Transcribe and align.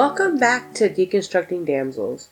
Welcome 0.00 0.38
back 0.38 0.72
to 0.76 0.88
Deconstructing 0.88 1.66
Damsels, 1.66 2.28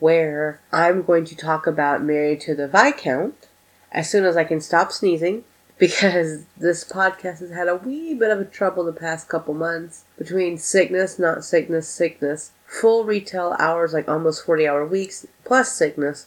where 0.00 0.60
I'm 0.72 1.02
going 1.02 1.24
to 1.26 1.36
talk 1.36 1.64
about 1.64 2.02
Married 2.02 2.40
to 2.40 2.54
the 2.56 2.66
Viscount 2.66 3.46
as 3.92 4.10
soon 4.10 4.24
as 4.24 4.36
I 4.36 4.42
can 4.42 4.60
stop 4.60 4.90
sneezing, 4.90 5.44
because 5.78 6.46
this 6.56 6.82
podcast 6.82 7.38
has 7.38 7.50
had 7.52 7.68
a 7.68 7.76
wee 7.76 8.12
bit 8.12 8.32
of 8.32 8.40
a 8.40 8.44
trouble 8.44 8.82
the 8.82 8.92
past 8.92 9.28
couple 9.28 9.54
months 9.54 10.02
between 10.18 10.58
sickness, 10.58 11.16
not 11.16 11.44
sickness, 11.44 11.86
sickness, 11.86 12.50
full 12.66 13.04
retail 13.04 13.54
hours, 13.60 13.92
like 13.92 14.08
almost 14.08 14.44
40 14.44 14.66
hour 14.66 14.84
weeks, 14.84 15.24
plus 15.44 15.72
sickness, 15.72 16.26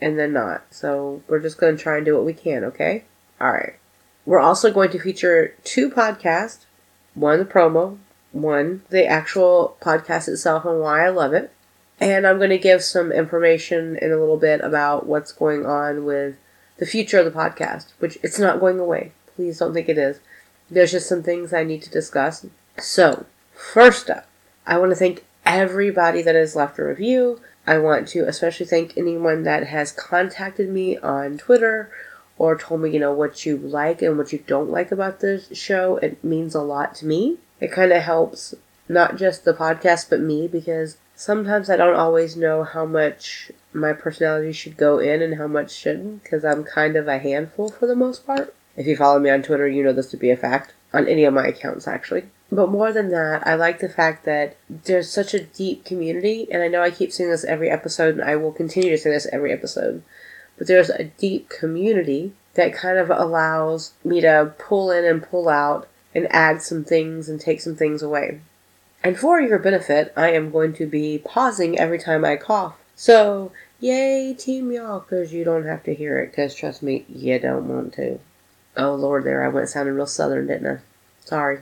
and 0.00 0.18
then 0.18 0.32
not. 0.32 0.64
So 0.70 1.22
we're 1.28 1.38
just 1.38 1.56
going 1.56 1.76
to 1.76 1.82
try 1.82 1.98
and 1.98 2.04
do 2.04 2.16
what 2.16 2.26
we 2.26 2.34
can, 2.34 2.64
okay? 2.64 3.04
Alright. 3.40 3.74
We're 4.24 4.40
also 4.40 4.72
going 4.72 4.90
to 4.90 4.98
feature 4.98 5.54
two 5.62 5.88
podcasts 5.88 6.64
one, 7.14 7.38
the 7.38 7.44
promo, 7.44 7.98
one, 8.42 8.82
the 8.90 9.06
actual 9.06 9.76
podcast 9.80 10.28
itself 10.28 10.64
and 10.64 10.80
why 10.80 11.04
I 11.04 11.10
love 11.10 11.32
it. 11.32 11.52
And 11.98 12.26
I'm 12.26 12.38
going 12.38 12.50
to 12.50 12.58
give 12.58 12.82
some 12.82 13.10
information 13.10 13.96
in 13.96 14.12
a 14.12 14.18
little 14.18 14.36
bit 14.36 14.60
about 14.60 15.06
what's 15.06 15.32
going 15.32 15.64
on 15.64 16.04
with 16.04 16.36
the 16.78 16.86
future 16.86 17.18
of 17.18 17.24
the 17.24 17.30
podcast, 17.30 17.92
which 17.98 18.18
it's 18.22 18.38
not 18.38 18.60
going 18.60 18.78
away. 18.78 19.12
Please 19.34 19.58
don't 19.58 19.72
think 19.72 19.88
it 19.88 19.98
is. 19.98 20.20
There's 20.70 20.92
just 20.92 21.08
some 21.08 21.22
things 21.22 21.52
I 21.52 21.64
need 21.64 21.82
to 21.82 21.90
discuss. 21.90 22.44
So, 22.78 23.24
first 23.54 24.10
up, 24.10 24.26
I 24.66 24.78
want 24.78 24.90
to 24.90 24.96
thank 24.96 25.24
everybody 25.46 26.22
that 26.22 26.34
has 26.34 26.56
left 26.56 26.78
a 26.78 26.84
review. 26.84 27.40
I 27.66 27.78
want 27.78 28.08
to 28.08 28.28
especially 28.28 28.66
thank 28.66 28.96
anyone 28.96 29.44
that 29.44 29.66
has 29.68 29.92
contacted 29.92 30.68
me 30.68 30.98
on 30.98 31.38
Twitter 31.38 31.90
or 32.38 32.56
told 32.56 32.82
me, 32.82 32.90
you 32.90 33.00
know, 33.00 33.12
what 33.12 33.46
you 33.46 33.56
like 33.56 34.02
and 34.02 34.18
what 34.18 34.32
you 34.32 34.42
don't 34.46 34.70
like 34.70 34.92
about 34.92 35.20
the 35.20 35.42
show. 35.54 35.96
It 35.96 36.22
means 36.22 36.54
a 36.54 36.60
lot 36.60 36.94
to 36.96 37.06
me. 37.06 37.38
It 37.60 37.72
kind 37.72 37.92
of 37.92 38.02
helps 38.02 38.54
not 38.88 39.16
just 39.16 39.44
the 39.44 39.54
podcast, 39.54 40.10
but 40.10 40.20
me 40.20 40.46
because 40.46 40.98
sometimes 41.14 41.70
I 41.70 41.76
don't 41.76 41.96
always 41.96 42.36
know 42.36 42.62
how 42.62 42.84
much 42.84 43.50
my 43.72 43.92
personality 43.92 44.52
should 44.52 44.76
go 44.76 44.98
in 44.98 45.22
and 45.22 45.36
how 45.36 45.46
much 45.46 45.72
shouldn't 45.74 46.22
because 46.22 46.44
I'm 46.44 46.64
kind 46.64 46.96
of 46.96 47.08
a 47.08 47.18
handful 47.18 47.70
for 47.70 47.86
the 47.86 47.96
most 47.96 48.26
part. 48.26 48.54
If 48.76 48.86
you 48.86 48.96
follow 48.96 49.18
me 49.18 49.30
on 49.30 49.42
Twitter, 49.42 49.66
you 49.66 49.82
know 49.82 49.92
this 49.92 50.10
to 50.10 50.16
be 50.16 50.30
a 50.30 50.36
fact. 50.36 50.74
On 50.92 51.06
any 51.08 51.24
of 51.24 51.34
my 51.34 51.46
accounts, 51.46 51.86
actually. 51.88 52.24
But 52.50 52.70
more 52.70 52.92
than 52.92 53.10
that, 53.10 53.46
I 53.46 53.54
like 53.54 53.80
the 53.80 53.88
fact 53.88 54.24
that 54.24 54.56
there's 54.70 55.10
such 55.10 55.34
a 55.34 55.42
deep 55.42 55.84
community, 55.84 56.46
and 56.50 56.62
I 56.62 56.68
know 56.68 56.80
I 56.80 56.90
keep 56.90 57.12
saying 57.12 57.30
this 57.30 57.44
every 57.44 57.68
episode, 57.68 58.14
and 58.14 58.22
I 58.22 58.36
will 58.36 58.52
continue 58.52 58.90
to 58.90 58.98
say 58.98 59.10
this 59.10 59.26
every 59.32 59.52
episode 59.52 60.02
but 60.58 60.66
there's 60.66 60.90
a 60.90 61.04
deep 61.04 61.48
community 61.48 62.32
that 62.54 62.72
kind 62.72 62.98
of 62.98 63.10
allows 63.10 63.92
me 64.04 64.20
to 64.22 64.54
pull 64.58 64.90
in 64.90 65.04
and 65.04 65.22
pull 65.22 65.48
out 65.48 65.86
and 66.16 66.26
add 66.34 66.62
some 66.62 66.82
things 66.82 67.28
and 67.28 67.38
take 67.38 67.60
some 67.60 67.76
things 67.76 68.02
away. 68.02 68.40
And 69.04 69.18
for 69.18 69.40
your 69.40 69.58
benefit, 69.58 70.12
I 70.16 70.30
am 70.32 70.50
going 70.50 70.72
to 70.74 70.86
be 70.86 71.18
pausing 71.18 71.78
every 71.78 71.98
time 71.98 72.24
I 72.24 72.36
cough. 72.36 72.74
So, 72.96 73.52
yay, 73.78 74.34
Team 74.34 74.72
Y'all, 74.72 75.00
because 75.00 75.32
you 75.32 75.44
don't 75.44 75.66
have 75.66 75.84
to 75.84 75.94
hear 75.94 76.18
it, 76.18 76.32
because 76.32 76.54
trust 76.54 76.82
me, 76.82 77.04
you 77.08 77.38
don't 77.38 77.68
want 77.68 77.92
to. 77.94 78.18
Oh, 78.76 78.94
Lord, 78.94 79.24
there 79.24 79.44
I 79.44 79.48
went 79.48 79.68
sounding 79.68 79.94
real 79.94 80.06
southern, 80.06 80.46
didn't 80.46 80.78
I? 80.78 80.78
Sorry. 81.24 81.60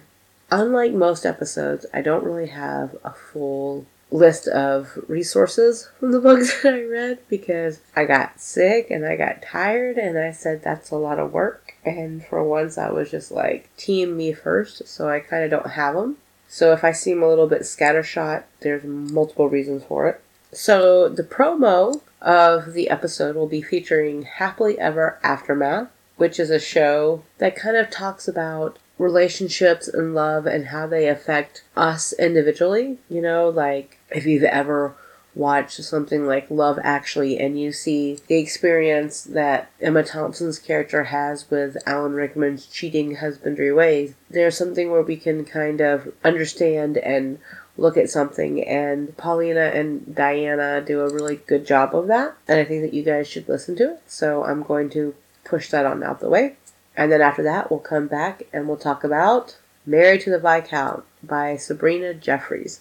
Unlike 0.50 0.92
most 0.92 1.27
episodes, 1.27 1.84
I 1.92 2.00
don't 2.02 2.25
really 2.25 2.47
have 2.47 2.97
a 3.02 3.10
full 3.10 3.86
list 4.10 4.47
of 4.47 4.97
resources 5.08 5.88
from 5.98 6.12
the 6.12 6.20
books 6.28 6.62
that 6.62 6.75
I 6.75 6.84
read 6.84 7.19
because 7.28 7.80
I 7.97 8.04
got 8.04 8.41
sick 8.41 8.91
and 8.91 9.04
I 9.04 9.16
got 9.16 9.43
tired 9.43 9.98
and 9.98 10.16
I 10.16 10.31
said 10.31 10.62
that's 10.62 10.91
a 10.91 10.97
lot 10.97 11.19
of 11.19 11.32
work. 11.32 11.63
And 11.84 12.25
for 12.25 12.43
once, 12.43 12.78
I 12.78 12.91
was 12.91 13.11
just 13.11 13.31
like, 13.31 13.75
team 13.77 14.17
me 14.17 14.33
first, 14.33 14.89
so 14.89 15.09
I 15.09 15.21
kind 15.21 15.45
of 15.45 15.50
don't 15.50 15.72
have 15.72 15.95
them. 15.95 16.17
So 16.49 16.72
if 16.72 16.84
I 16.84 16.93
seem 16.93 17.22
a 17.22 17.28
little 17.28 17.47
bit 17.47 17.62
scattershot, 17.62 18.45
there's 18.61 18.84
multiple 18.84 19.49
reasons 19.49 19.84
for 19.84 20.09
it. 20.09 20.21
So 20.53 21.09
the 21.09 21.25
promo 21.25 22.00
of 22.23 22.73
the 22.73 22.89
episode 22.89 23.37
will 23.37 23.49
be 23.49 23.61
featuring 23.61 24.23
Happily 24.23 24.78
Ever 24.78 25.19
Aftermath, 25.23 25.89
which 26.17 26.39
is 26.39 26.50
a 26.50 26.61
show 26.61 27.25
that 27.39 27.56
kind 27.56 27.77
of 27.77 27.91
talks 27.91 28.28
about 28.28 28.78
relationships 28.99 29.89
and 29.89 30.15
love 30.15 30.47
and 30.47 30.67
how 30.67 30.87
they 30.87 31.09
affect 31.09 31.65
us 31.77 32.12
individually. 32.12 32.99
You 33.11 33.21
know, 33.21 33.49
like 33.49 33.99
if 34.11 34.25
you've 34.25 34.44
ever 34.44 34.94
watched 35.34 35.83
something 35.83 36.27
like 36.27 36.50
Love 36.50 36.78
Actually 36.83 37.39
and 37.39 37.59
you 37.59 37.72
see 37.72 38.19
the 38.28 38.37
experience 38.37 39.22
that 39.25 39.71
Emma 39.81 40.03
Thompson's 40.03 40.59
character 40.59 41.05
has 41.05 41.50
with 41.50 41.77
Alan 41.87 42.12
Rickman's 42.12 42.67
cheating 42.67 43.17
husbandry 43.17 43.73
ways, 43.73 44.15
there's 44.31 44.56
something 44.56 44.91
where 44.91 45.03
we 45.03 45.17
can 45.17 45.44
kind 45.44 45.81
of 45.81 46.12
understand 46.25 46.97
and 46.99 47.39
look 47.77 47.97
at 47.97 48.11
something 48.11 48.62
and 48.65 49.17
Paulina 49.17 49.73
and 49.75 50.15
Diana 50.15 50.81
do 50.81 51.00
a 51.00 51.12
really 51.12 51.37
good 51.37 51.67
job 51.67 51.94
of 51.94 52.06
that 52.06 52.37
and 52.47 52.61
I 52.61 52.65
think 52.65 52.83
that 52.83 52.94
you 52.94 53.03
guys 53.03 53.27
should 53.27 53.49
listen 53.49 53.75
to 53.77 53.94
it. 53.94 54.03
So 54.06 54.44
I'm 54.44 54.62
going 54.62 54.91
to 54.91 55.15
push 55.44 55.71
that 55.71 55.87
on 55.87 56.03
out 56.03 56.21
the 56.21 56.28
way. 56.28 56.56
And 56.97 57.11
then 57.11 57.21
after 57.21 57.43
that, 57.43 57.71
we'll 57.71 57.81
come 57.81 58.06
back 58.06 58.44
and 58.53 58.69
we'll 58.69 58.77
talk 58.77 59.03
about 59.03 59.56
Married 59.87 60.23
to 60.23 60.31
the 60.31 60.39
Viscount 60.39 61.05
by 61.23 61.56
Sabrina 61.56 62.15
Jeffries. 62.15 62.81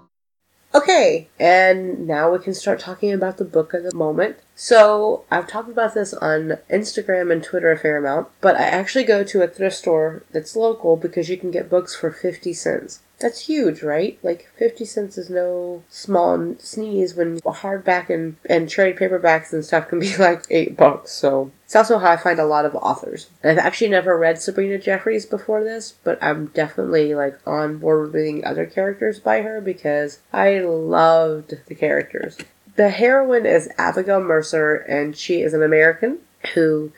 Okay, 0.73 1.27
and 1.37 2.07
now 2.07 2.31
we 2.31 2.39
can 2.39 2.53
start 2.53 2.79
talking 2.79 3.11
about 3.11 3.37
the 3.37 3.43
book 3.43 3.73
of 3.73 3.83
the 3.83 3.93
moment. 3.93 4.37
So, 4.55 5.25
I've 5.29 5.47
talked 5.47 5.69
about 5.69 5.93
this 5.93 6.13
on 6.13 6.59
Instagram 6.69 7.29
and 7.29 7.43
Twitter 7.43 7.71
a 7.71 7.77
fair 7.77 7.97
amount, 7.97 8.29
but 8.39 8.55
I 8.55 8.63
actually 8.63 9.03
go 9.03 9.21
to 9.25 9.41
a 9.41 9.49
thrift 9.49 9.75
store 9.75 10.23
that's 10.31 10.55
local 10.55 10.95
because 10.95 11.27
you 11.27 11.35
can 11.35 11.51
get 11.51 11.69
books 11.69 11.93
for 11.93 12.09
50 12.09 12.53
cents. 12.53 13.01
That's 13.21 13.45
huge, 13.45 13.83
right? 13.83 14.17
Like 14.23 14.49
50 14.57 14.83
cents 14.85 15.17
is 15.17 15.29
no 15.29 15.83
small 15.89 16.55
sneeze 16.57 17.13
when 17.13 17.39
hardback 17.41 18.09
and, 18.09 18.35
and 18.45 18.67
trade 18.67 18.97
paperbacks 18.97 19.53
and 19.53 19.63
stuff 19.63 19.87
can 19.87 19.99
be 19.99 20.17
like 20.17 20.43
8 20.49 20.75
bucks. 20.75 21.11
So 21.11 21.51
it's 21.65 21.75
also 21.75 21.99
how 21.99 22.11
I 22.11 22.17
find 22.17 22.39
a 22.39 22.45
lot 22.45 22.65
of 22.65 22.75
authors. 22.75 23.29
I've 23.43 23.59
actually 23.59 23.89
never 23.89 24.17
read 24.17 24.41
Sabrina 24.41 24.79
Jeffries 24.79 25.25
before 25.25 25.63
this, 25.63 25.93
but 26.03 26.21
I'm 26.21 26.47
definitely 26.47 27.13
like 27.13 27.39
on 27.47 27.77
board 27.77 28.01
with 28.07 28.15
reading 28.15 28.43
other 28.43 28.65
characters 28.65 29.19
by 29.19 29.41
her 29.43 29.61
because 29.61 30.19
I 30.33 30.59
loved 30.59 31.53
the 31.67 31.75
characters. 31.75 32.37
The 32.75 32.89
heroine 32.89 33.45
is 33.45 33.69
Abigail 33.77 34.21
Mercer 34.21 34.75
and 34.75 35.15
she 35.15 35.41
is 35.41 35.53
an 35.53 35.61
American 35.61 36.19
who 36.55 36.91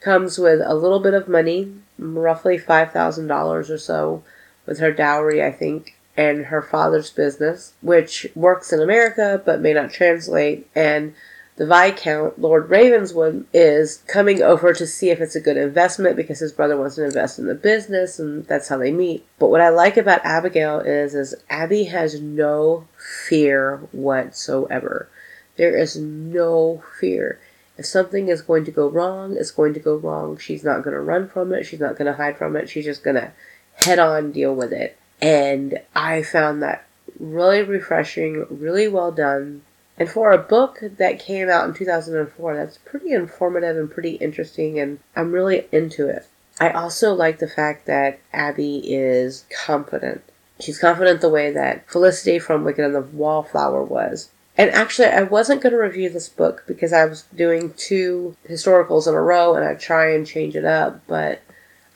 comes 0.00 0.38
with 0.38 0.60
a 0.64 0.74
little 0.74 1.00
bit 1.00 1.14
of 1.14 1.28
money, 1.28 1.74
roughly 1.98 2.58
$5,000 2.58 3.70
or 3.70 3.78
so 3.78 4.22
with 4.66 4.78
her 4.78 4.92
dowry, 4.92 5.42
I 5.42 5.52
think, 5.52 5.96
and 6.16 6.46
her 6.46 6.62
father's 6.62 7.10
business, 7.10 7.74
which 7.82 8.26
works 8.34 8.72
in 8.72 8.80
America 8.80 9.42
but 9.44 9.60
may 9.60 9.72
not 9.72 9.92
translate. 9.92 10.68
And 10.74 11.14
the 11.56 11.66
Viscount, 11.66 12.40
Lord 12.40 12.68
Ravenswood, 12.68 13.46
is 13.52 14.02
coming 14.08 14.42
over 14.42 14.72
to 14.72 14.86
see 14.86 15.10
if 15.10 15.20
it's 15.20 15.36
a 15.36 15.40
good 15.40 15.56
investment 15.56 16.16
because 16.16 16.40
his 16.40 16.52
brother 16.52 16.76
wants 16.76 16.96
to 16.96 17.04
invest 17.04 17.38
in 17.38 17.46
the 17.46 17.54
business, 17.54 18.18
and 18.18 18.44
that's 18.46 18.68
how 18.68 18.78
they 18.78 18.90
meet. 18.90 19.24
But 19.38 19.50
what 19.50 19.60
I 19.60 19.68
like 19.68 19.96
about 19.96 20.24
Abigail 20.24 20.80
is, 20.80 21.14
is 21.14 21.34
Abby 21.48 21.84
has 21.84 22.20
no 22.20 22.88
fear 23.28 23.76
whatsoever. 23.92 25.08
There 25.56 25.76
is 25.76 25.96
no 25.96 26.82
fear. 26.98 27.38
If 27.78 27.86
something 27.86 28.28
is 28.28 28.42
going 28.42 28.64
to 28.64 28.72
go 28.72 28.88
wrong, 28.88 29.36
it's 29.36 29.50
going 29.52 29.74
to 29.74 29.80
go 29.80 29.96
wrong. 29.96 30.36
She's 30.38 30.64
not 30.64 30.82
going 30.82 30.94
to 30.94 31.00
run 31.00 31.28
from 31.28 31.52
it. 31.52 31.64
She's 31.64 31.80
not 31.80 31.96
going 31.96 32.06
to 32.06 32.14
hide 32.14 32.36
from 32.36 32.56
it. 32.56 32.68
She's 32.68 32.84
just 32.84 33.04
going 33.04 33.16
to 33.16 33.32
head 33.76 33.98
on 33.98 34.32
deal 34.32 34.54
with 34.54 34.72
it. 34.72 34.96
And 35.20 35.80
I 35.94 36.22
found 36.22 36.62
that 36.62 36.86
really 37.18 37.62
refreshing, 37.62 38.46
really 38.50 38.88
well 38.88 39.12
done. 39.12 39.62
And 39.96 40.08
for 40.08 40.32
a 40.32 40.38
book 40.38 40.80
that 40.82 41.20
came 41.20 41.48
out 41.48 41.68
in 41.68 41.74
2004, 41.74 42.56
that's 42.56 42.78
pretty 42.78 43.12
informative 43.12 43.76
and 43.76 43.90
pretty 43.90 44.16
interesting, 44.16 44.80
and 44.80 44.98
I'm 45.14 45.32
really 45.32 45.68
into 45.70 46.08
it. 46.08 46.26
I 46.60 46.70
also 46.70 47.14
like 47.14 47.38
the 47.38 47.48
fact 47.48 47.86
that 47.86 48.18
Abby 48.32 48.78
is 48.92 49.44
confident. 49.64 50.22
She's 50.60 50.78
confident 50.78 51.20
the 51.20 51.28
way 51.28 51.50
that 51.52 51.88
Felicity 51.90 52.38
from 52.38 52.64
Wicked 52.64 52.84
and 52.84 52.94
the 52.94 53.00
Wallflower 53.00 53.82
was. 53.82 54.30
And 54.56 54.70
actually, 54.70 55.08
I 55.08 55.22
wasn't 55.24 55.62
going 55.62 55.72
to 55.72 55.78
review 55.78 56.08
this 56.10 56.28
book 56.28 56.62
because 56.66 56.92
I 56.92 57.06
was 57.06 57.22
doing 57.34 57.74
two 57.76 58.36
historicals 58.48 59.08
in 59.08 59.14
a 59.14 59.20
row 59.20 59.54
and 59.54 59.64
I 59.64 59.74
try 59.74 60.12
and 60.12 60.26
change 60.26 60.54
it 60.54 60.64
up, 60.64 61.00
but 61.08 61.42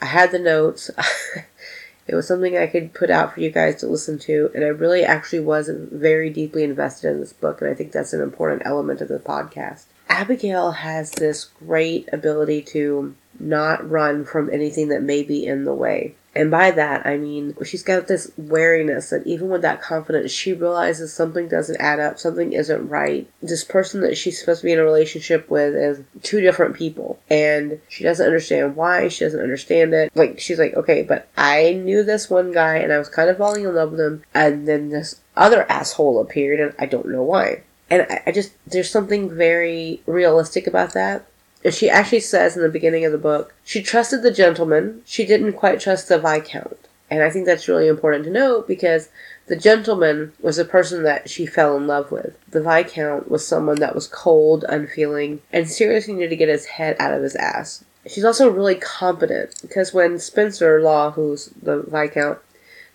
I 0.00 0.06
had 0.06 0.32
the 0.32 0.40
notes. 0.40 0.90
It 2.08 2.14
was 2.14 2.26
something 2.26 2.56
I 2.56 2.66
could 2.66 2.94
put 2.94 3.10
out 3.10 3.34
for 3.34 3.40
you 3.40 3.50
guys 3.50 3.76
to 3.76 3.87
listen 3.87 4.19
to, 4.20 4.50
and 4.55 4.64
I 4.64 4.69
really 4.69 5.05
actually 5.05 5.40
was 5.40 5.69
very 5.69 6.31
deeply 6.31 6.64
invested 6.64 7.10
in 7.10 7.20
this 7.20 7.34
book, 7.34 7.60
and 7.60 7.70
I 7.70 7.75
think 7.75 7.93
that's 7.93 8.14
an 8.14 8.22
important 8.22 8.62
element 8.64 9.02
of 9.02 9.08
the 9.08 9.19
podcast. 9.19 9.84
Abigail 10.08 10.72
has 10.72 11.10
this 11.12 11.44
great 11.44 12.08
ability 12.10 12.62
to 12.62 13.14
not 13.38 13.88
run 13.88 14.25
from 14.25 14.50
anything 14.50 14.88
that 14.88 15.02
may 15.02 15.22
be 15.22 15.46
in 15.46 15.66
the 15.66 15.75
way. 15.75 16.14
And 16.38 16.52
by 16.52 16.70
that, 16.70 17.05
I 17.05 17.17
mean, 17.17 17.56
she's 17.64 17.82
got 17.82 18.06
this 18.06 18.31
wariness 18.37 19.11
that 19.11 19.26
even 19.26 19.49
with 19.49 19.62
that 19.62 19.82
confidence, 19.82 20.31
she 20.31 20.52
realizes 20.52 21.12
something 21.12 21.49
doesn't 21.49 21.81
add 21.81 21.99
up, 21.99 22.20
something 22.20 22.52
isn't 22.52 22.88
right. 22.88 23.29
This 23.43 23.64
person 23.64 24.02
that 24.02 24.17
she's 24.17 24.38
supposed 24.38 24.61
to 24.61 24.67
be 24.67 24.73
in 24.73 24.79
a 24.79 24.85
relationship 24.85 25.50
with 25.50 25.75
is 25.75 26.00
two 26.23 26.40
different 26.40 26.76
people. 26.76 27.19
And 27.29 27.81
she 27.88 28.05
doesn't 28.05 28.25
understand 28.25 28.76
why, 28.76 29.08
she 29.08 29.25
doesn't 29.25 29.43
understand 29.43 29.93
it. 29.94 30.12
Like, 30.14 30.38
she's 30.38 30.61
like, 30.61 30.75
okay, 30.75 31.02
but 31.02 31.29
I 31.37 31.73
knew 31.73 32.05
this 32.05 32.31
one 32.31 32.52
guy 32.52 32.76
and 32.76 32.93
I 32.93 32.99
was 32.99 33.08
kind 33.08 33.29
of 33.29 33.38
falling 33.38 33.64
in 33.64 33.75
love 33.75 33.90
with 33.90 34.00
him, 34.00 34.23
and 34.32 34.69
then 34.69 34.90
this 34.90 35.20
other 35.37 35.67
asshole 35.69 36.20
appeared, 36.20 36.61
and 36.61 36.73
I 36.79 36.87
don't 36.87 37.08
know 37.08 37.25
why. 37.25 37.62
And 37.90 38.06
I, 38.26 38.31
just, 38.31 38.52
there's 38.64 38.90
something 38.90 39.35
very 39.35 40.02
realistic 40.06 40.69
about 40.69 40.93
that. 40.93 41.26
She 41.70 41.90
actually 41.90 42.20
says 42.20 42.56
in 42.56 42.62
the 42.62 42.69
beginning 42.69 43.05
of 43.05 43.12
the 43.12 43.19
book, 43.19 43.55
she 43.64 43.82
trusted 43.82 44.22
the 44.22 44.31
gentleman, 44.31 45.02
she 45.05 45.26
didn't 45.26 45.55
quite 45.55 45.81
trust 45.81 46.08
the 46.08 46.19
Viscount. 46.19 46.88
And 47.10 47.22
I 47.22 47.31
think 47.31 47.46
that's 47.46 47.69
really 47.69 47.88
important 47.88 48.25
to 48.25 48.31
note 48.31 48.69
because 48.69 49.08
the 49.46 49.56
gentleman 49.56 50.32
was 50.40 50.58
a 50.58 50.64
person 50.64 51.02
that 51.05 51.31
she 51.31 51.46
fell 51.46 51.76
in 51.76 51.87
love 51.87 52.12
with. 52.12 52.38
The 52.50 52.62
Viscount 52.62 53.31
was 53.31 53.46
someone 53.46 53.81
that 53.81 53.94
was 53.94 54.06
cold, 54.06 54.64
unfeeling, 54.69 55.40
and 55.52 55.69
seriously 55.69 56.14
needed 56.14 56.31
to 56.31 56.37
get 56.37 56.49
his 56.49 56.66
head 56.66 56.96
out 56.99 57.14
of 57.14 57.22
his 57.22 57.34
ass. 57.37 57.84
She's 58.06 58.25
also 58.25 58.49
really 58.49 58.75
competent 58.75 59.61
because 59.62 59.93
when 59.93 60.19
Spencer 60.19 60.81
Law, 60.81 61.11
who's 61.11 61.46
the 61.62 61.82
Viscount, 61.82 62.38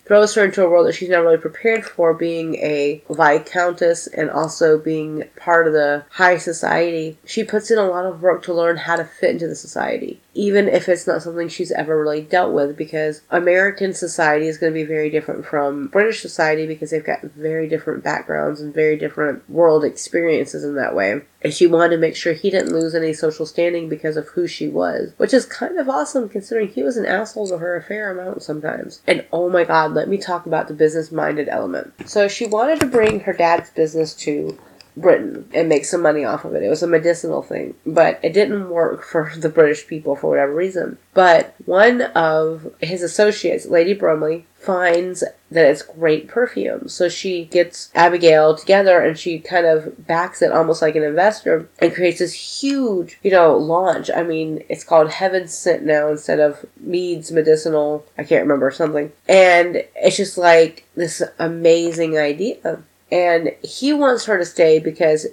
throws 0.04 0.34
her 0.34 0.44
into 0.44 0.64
a 0.64 0.68
world 0.68 0.86
that 0.86 0.94
she's 0.94 1.08
not 1.08 1.22
really 1.22 1.38
prepared 1.38 1.84
for, 1.84 2.14
being 2.14 2.56
a 2.56 3.02
viscountess 3.08 4.06
and 4.06 4.30
also 4.30 4.78
being 4.78 5.24
part 5.36 5.66
of 5.66 5.72
the 5.72 6.04
high 6.10 6.36
society. 6.36 7.16
She 7.24 7.44
puts 7.44 7.70
in 7.70 7.78
a 7.78 7.88
lot 7.88 8.06
of 8.06 8.22
work 8.22 8.42
to 8.44 8.54
learn 8.54 8.76
how 8.76 8.96
to 8.96 9.04
fit 9.04 9.30
into 9.30 9.48
the 9.48 9.54
society 9.54 10.20
even 10.34 10.68
if 10.68 10.88
it's 10.88 11.06
not 11.06 11.22
something 11.22 11.48
she's 11.48 11.72
ever 11.72 12.00
really 12.00 12.20
dealt 12.20 12.52
with 12.52 12.76
because 12.76 13.22
American 13.30 13.94
society 13.94 14.46
is 14.46 14.58
going 14.58 14.72
to 14.72 14.78
be 14.78 14.84
very 14.84 15.08
different 15.08 15.46
from 15.46 15.88
British 15.88 16.20
society 16.20 16.66
because 16.66 16.90
they've 16.90 17.04
got 17.04 17.22
very 17.22 17.68
different 17.68 18.02
backgrounds 18.02 18.60
and 18.60 18.74
very 18.74 18.96
different 18.96 19.48
world 19.48 19.84
experiences 19.84 20.64
in 20.64 20.74
that 20.74 20.94
way. 20.94 21.22
And 21.44 21.52
she 21.52 21.66
wanted 21.66 21.90
to 21.90 22.00
make 22.00 22.16
sure 22.16 22.32
he 22.32 22.50
didn't 22.50 22.72
lose 22.72 22.94
any 22.94 23.12
social 23.12 23.44
standing 23.44 23.88
because 23.90 24.16
of 24.16 24.28
who 24.28 24.46
she 24.46 24.66
was, 24.66 25.12
which 25.18 25.34
is 25.34 25.44
kind 25.44 25.78
of 25.78 25.90
awesome 25.90 26.28
considering 26.28 26.68
he 26.68 26.82
was 26.82 26.96
an 26.96 27.04
asshole 27.04 27.48
to 27.48 27.58
her 27.58 27.76
a 27.76 27.82
fair 27.82 28.10
amount 28.10 28.42
sometimes. 28.42 29.02
And 29.06 29.26
oh 29.30 29.50
my 29.50 29.64
god, 29.64 29.92
let 29.92 30.08
me 30.08 30.16
talk 30.16 30.46
about 30.46 30.68
the 30.68 30.74
business 30.74 31.12
minded 31.12 31.48
element. 31.48 31.92
So 32.08 32.28
she 32.28 32.46
wanted 32.46 32.80
to 32.80 32.86
bring 32.86 33.20
her 33.20 33.34
dad's 33.34 33.68
business 33.70 34.14
to 34.14 34.58
Britain 34.96 35.48
and 35.52 35.68
make 35.68 35.84
some 35.84 36.02
money 36.02 36.24
off 36.24 36.44
of 36.44 36.54
it. 36.54 36.62
It 36.62 36.68
was 36.68 36.82
a 36.82 36.88
medicinal 36.88 37.42
thing, 37.42 37.74
but 37.84 38.20
it 38.22 38.32
didn't 38.32 38.68
work 38.68 39.04
for 39.04 39.32
the 39.36 39.48
British 39.48 39.86
people 39.86 40.16
for 40.16 40.30
whatever 40.30 40.54
reason. 40.54 40.98
But 41.12 41.54
one 41.64 42.02
of 42.02 42.72
his 42.80 43.02
associates, 43.02 43.66
Lady 43.66 43.94
Bromley, 43.94 44.46
finds 44.58 45.22
that 45.50 45.66
it's 45.66 45.82
great 45.82 46.26
perfume. 46.26 46.88
So 46.88 47.08
she 47.08 47.44
gets 47.44 47.90
Abigail 47.94 48.56
together 48.56 49.00
and 49.00 49.18
she 49.18 49.38
kind 49.38 49.66
of 49.66 50.06
backs 50.06 50.40
it 50.40 50.52
almost 50.52 50.80
like 50.80 50.96
an 50.96 51.02
investor 51.02 51.68
and 51.80 51.94
creates 51.94 52.18
this 52.18 52.62
huge, 52.62 53.18
you 53.22 53.30
know, 53.30 53.56
launch. 53.56 54.10
I 54.10 54.22
mean, 54.22 54.64
it's 54.68 54.84
called 54.84 55.10
Heaven 55.10 55.48
Sent 55.48 55.82
now 55.84 56.08
instead 56.08 56.40
of 56.40 56.64
Mead's 56.80 57.30
Medicinal, 57.30 58.06
I 58.16 58.24
can't 58.24 58.42
remember 58.42 58.70
something. 58.70 59.12
And 59.28 59.84
it's 59.94 60.16
just 60.16 60.38
like 60.38 60.86
this 60.96 61.22
amazing 61.38 62.16
idea 62.16 62.82
and 63.14 63.52
he 63.62 63.92
wants 63.92 64.24
her 64.24 64.36
to 64.36 64.44
stay 64.44 64.80
because, 64.80 65.28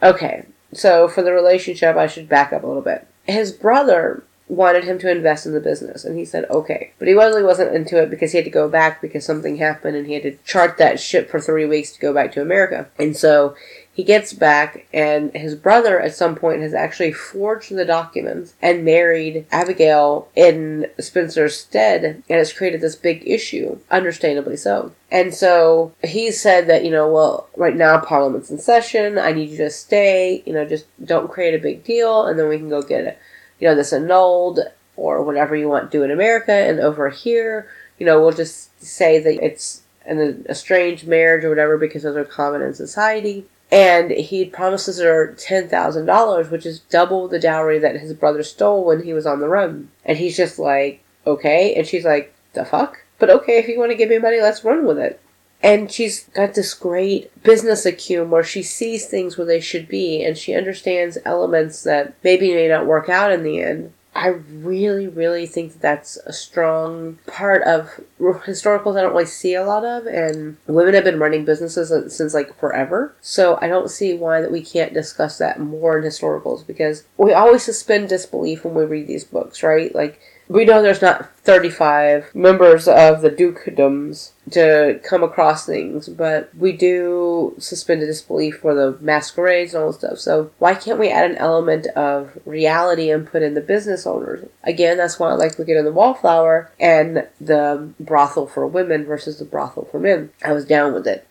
okay, 0.00 0.46
so 0.72 1.08
for 1.08 1.20
the 1.20 1.32
relationship, 1.32 1.96
I 1.96 2.06
should 2.06 2.28
back 2.28 2.52
up 2.52 2.62
a 2.62 2.66
little 2.66 2.80
bit. 2.80 3.08
His 3.24 3.50
brother 3.50 4.22
wanted 4.46 4.84
him 4.84 5.00
to 5.00 5.10
invest 5.10 5.44
in 5.44 5.52
the 5.52 5.60
business, 5.60 6.04
and 6.04 6.16
he 6.16 6.24
said 6.24 6.48
okay. 6.48 6.92
But 7.00 7.08
he 7.08 7.14
really 7.14 7.42
wasn't 7.42 7.74
into 7.74 8.00
it 8.00 8.08
because 8.08 8.30
he 8.30 8.38
had 8.38 8.44
to 8.44 8.52
go 8.52 8.68
back 8.68 9.02
because 9.02 9.24
something 9.24 9.56
happened, 9.56 9.96
and 9.96 10.06
he 10.06 10.14
had 10.14 10.22
to 10.22 10.38
chart 10.46 10.78
that 10.78 11.00
ship 11.00 11.28
for 11.28 11.40
three 11.40 11.66
weeks 11.66 11.90
to 11.90 12.00
go 12.00 12.14
back 12.14 12.30
to 12.32 12.40
America. 12.40 12.88
And 13.00 13.16
so 13.16 13.56
he 13.98 14.04
gets 14.04 14.32
back, 14.32 14.86
and 14.94 15.34
his 15.34 15.56
brother 15.56 16.00
at 16.00 16.14
some 16.14 16.36
point 16.36 16.62
has 16.62 16.72
actually 16.72 17.10
forged 17.10 17.74
the 17.74 17.84
documents 17.84 18.54
and 18.62 18.84
married 18.84 19.44
Abigail 19.50 20.28
in 20.36 20.86
Spencer's 21.00 21.58
stead, 21.58 22.04
and 22.04 22.22
it's 22.28 22.52
created 22.52 22.80
this 22.80 22.94
big 22.94 23.26
issue, 23.26 23.80
understandably 23.90 24.56
so. 24.56 24.92
And 25.10 25.34
so 25.34 25.96
he 26.04 26.30
said 26.30 26.68
that, 26.68 26.84
you 26.84 26.92
know, 26.92 27.10
well, 27.10 27.48
right 27.56 27.74
now 27.74 27.98
Parliament's 27.98 28.52
in 28.52 28.58
session, 28.58 29.18
I 29.18 29.32
need 29.32 29.50
you 29.50 29.56
to 29.56 29.70
stay, 29.70 30.44
you 30.46 30.52
know, 30.52 30.64
just 30.64 30.86
don't 31.04 31.28
create 31.28 31.54
a 31.54 31.58
big 31.58 31.82
deal, 31.82 32.24
and 32.24 32.38
then 32.38 32.48
we 32.48 32.58
can 32.58 32.68
go 32.68 32.82
get 32.82 33.02
it, 33.02 33.18
you 33.58 33.66
know, 33.66 33.74
this 33.74 33.92
annulled 33.92 34.60
or 34.94 35.24
whatever 35.24 35.56
you 35.56 35.68
want 35.68 35.90
to 35.90 35.98
do 35.98 36.04
in 36.04 36.12
America, 36.12 36.52
and 36.52 36.78
over 36.78 37.08
here, 37.08 37.68
you 37.98 38.06
know, 38.06 38.20
we'll 38.20 38.30
just 38.30 38.80
say 38.80 39.18
that 39.18 39.44
it's 39.44 39.82
an 40.06 40.46
estranged 40.48 41.08
marriage 41.08 41.44
or 41.44 41.48
whatever 41.48 41.76
because 41.76 42.04
those 42.04 42.16
are 42.16 42.24
common 42.24 42.62
in 42.62 42.72
society 42.72 43.44
and 43.70 44.10
he 44.10 44.44
promises 44.44 44.98
her 44.98 45.34
$10,000, 45.36 46.50
which 46.50 46.64
is 46.64 46.80
double 46.80 47.28
the 47.28 47.38
dowry 47.38 47.78
that 47.78 48.00
his 48.00 48.14
brother 48.14 48.42
stole 48.42 48.84
when 48.84 49.02
he 49.02 49.12
was 49.12 49.26
on 49.26 49.40
the 49.40 49.48
run. 49.48 49.90
And 50.04 50.16
he's 50.16 50.36
just 50.36 50.58
like, 50.58 51.02
okay. 51.26 51.74
And 51.74 51.86
she's 51.86 52.04
like, 52.04 52.34
the 52.54 52.64
fuck? 52.64 53.04
But 53.18 53.30
okay, 53.30 53.58
if 53.58 53.68
you 53.68 53.78
want 53.78 53.90
to 53.90 53.96
give 53.96 54.08
me 54.08 54.18
money, 54.18 54.40
let's 54.40 54.64
run 54.64 54.86
with 54.86 54.98
it. 54.98 55.20
And 55.62 55.90
she's 55.90 56.24
got 56.28 56.54
this 56.54 56.72
great 56.72 57.42
business 57.42 57.84
acumen 57.84 58.30
where 58.30 58.44
she 58.44 58.62
sees 58.62 59.06
things 59.06 59.36
where 59.36 59.46
they 59.46 59.60
should 59.60 59.88
be 59.88 60.24
and 60.24 60.38
she 60.38 60.54
understands 60.54 61.18
elements 61.24 61.82
that 61.82 62.14
maybe 62.22 62.54
may 62.54 62.68
not 62.68 62.86
work 62.86 63.08
out 63.08 63.32
in 63.32 63.42
the 63.42 63.60
end. 63.60 63.92
I 64.18 64.28
really, 64.50 65.06
really 65.06 65.46
think 65.46 65.74
that 65.74 65.80
that's 65.80 66.16
a 66.26 66.32
strong 66.32 67.18
part 67.28 67.62
of 67.62 68.00
historicals 68.20 68.98
I 68.98 69.02
don't 69.02 69.12
really 69.12 69.26
see 69.26 69.54
a 69.54 69.64
lot 69.64 69.84
of, 69.84 70.06
and 70.06 70.56
women 70.66 70.94
have 70.94 71.04
been 71.04 71.20
running 71.20 71.44
businesses 71.44 71.92
since 72.14 72.34
like 72.34 72.58
forever. 72.58 73.14
So 73.20 73.58
I 73.62 73.68
don't 73.68 73.90
see 73.90 74.14
why 74.14 74.40
that 74.40 74.50
we 74.50 74.60
can't 74.60 74.92
discuss 74.92 75.38
that 75.38 75.60
more 75.60 75.96
in 75.96 76.04
historicals 76.04 76.66
because 76.66 77.04
we 77.16 77.32
always 77.32 77.62
suspend 77.62 78.08
disbelief 78.08 78.64
when 78.64 78.74
we 78.74 78.84
read 78.84 79.06
these 79.06 79.24
books, 79.24 79.62
right? 79.62 79.94
Like 79.94 80.20
we 80.48 80.64
know 80.64 80.82
there's 80.82 81.02
not 81.02 81.32
35 81.36 82.34
members 82.34 82.88
of 82.88 83.22
the 83.22 83.30
dukedoms 83.30 84.32
to 84.50 85.00
come 85.02 85.22
across 85.22 85.66
things, 85.66 86.08
but 86.08 86.54
we 86.54 86.72
do 86.72 87.54
suspend 87.58 88.00
disbelief 88.00 88.58
for 88.58 88.74
the 88.74 88.96
masquerades 89.00 89.74
and 89.74 89.82
all 89.82 89.88
this 89.88 89.98
stuff. 89.98 90.18
So 90.18 90.50
why 90.58 90.74
can't 90.74 90.98
we 90.98 91.10
add 91.10 91.30
an 91.30 91.36
element 91.36 91.86
of 91.88 92.38
reality 92.44 93.10
and 93.10 93.26
put 93.26 93.42
in 93.42 93.54
the 93.54 93.60
business 93.60 94.06
owners? 94.06 94.48
Again, 94.64 94.96
that's 94.96 95.18
why 95.18 95.30
I 95.30 95.34
like 95.34 95.58
looking 95.58 95.76
at 95.76 95.84
the 95.84 95.92
Wallflower 95.92 96.70
and 96.78 97.26
the 97.40 97.92
brothel 97.98 98.46
for 98.46 98.66
women 98.66 99.04
versus 99.04 99.38
the 99.38 99.44
brothel 99.44 99.88
for 99.90 99.98
men. 99.98 100.30
I 100.44 100.52
was 100.52 100.64
down 100.64 100.94
with 100.94 101.06
it. 101.06 101.26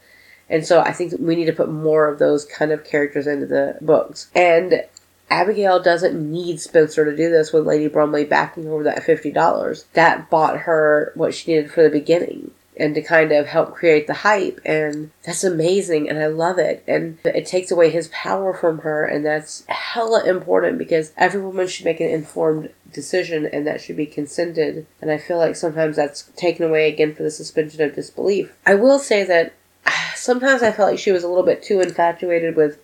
And 0.49 0.65
so 0.65 0.81
I 0.81 0.93
think 0.93 1.13
we 1.19 1.35
need 1.35 1.45
to 1.45 1.53
put 1.53 1.69
more 1.69 2.07
of 2.07 2.19
those 2.19 2.45
kind 2.45 2.71
of 2.71 2.85
characters 2.85 3.27
into 3.27 3.45
the 3.45 3.77
books. 3.81 4.29
And 4.33 4.85
Abigail 5.29 5.81
doesn't 5.81 6.31
need 6.31 6.61
Spencer 6.61 7.03
to 7.03 7.15
do 7.15 7.29
this 7.29 7.51
with 7.51 7.67
Lady 7.67 7.87
Bromley 7.87 8.23
backing 8.23 8.67
over 8.67 8.83
that 8.83 9.03
$50. 9.03 9.85
That 9.93 10.29
bought 10.29 10.59
her 10.59 11.11
what 11.15 11.33
she 11.33 11.51
needed 11.51 11.71
for 11.71 11.83
the 11.83 11.89
beginning 11.89 12.51
and 12.79 12.95
to 12.95 13.01
kind 13.01 13.31
of 13.31 13.47
help 13.47 13.73
create 13.73 14.07
the 14.07 14.13
hype 14.13 14.59
and 14.65 15.11
that's 15.23 15.43
amazing 15.43 16.09
and 16.09 16.19
I 16.19 16.27
love 16.27 16.57
it 16.57 16.83
and 16.87 17.17
it 17.25 17.45
takes 17.45 17.71
away 17.71 17.89
his 17.89 18.07
power 18.09 18.53
from 18.53 18.79
her 18.79 19.05
and 19.05 19.25
that's 19.25 19.63
hella 19.67 20.25
important 20.25 20.77
because 20.77 21.11
every 21.17 21.41
woman 21.41 21.67
should 21.67 21.85
make 21.85 21.99
an 21.99 22.09
informed 22.09 22.69
decision 22.93 23.45
and 23.45 23.65
that 23.67 23.81
should 23.81 23.97
be 23.97 24.05
consented 24.05 24.85
and 25.01 25.11
I 25.11 25.17
feel 25.17 25.37
like 25.37 25.55
sometimes 25.55 25.95
that's 25.95 26.23
taken 26.35 26.65
away 26.65 26.91
again 26.91 27.13
for 27.13 27.23
the 27.23 27.31
suspension 27.31 27.81
of 27.81 27.95
disbelief. 27.95 28.53
I 28.65 28.75
will 28.75 28.99
say 28.99 29.23
that 29.23 29.53
sometimes 30.15 30.63
I 30.63 30.71
felt 30.71 30.91
like 30.91 30.99
she 30.99 31.11
was 31.11 31.23
a 31.23 31.27
little 31.27 31.43
bit 31.43 31.63
too 31.63 31.81
infatuated 31.81 32.55
with 32.55 32.79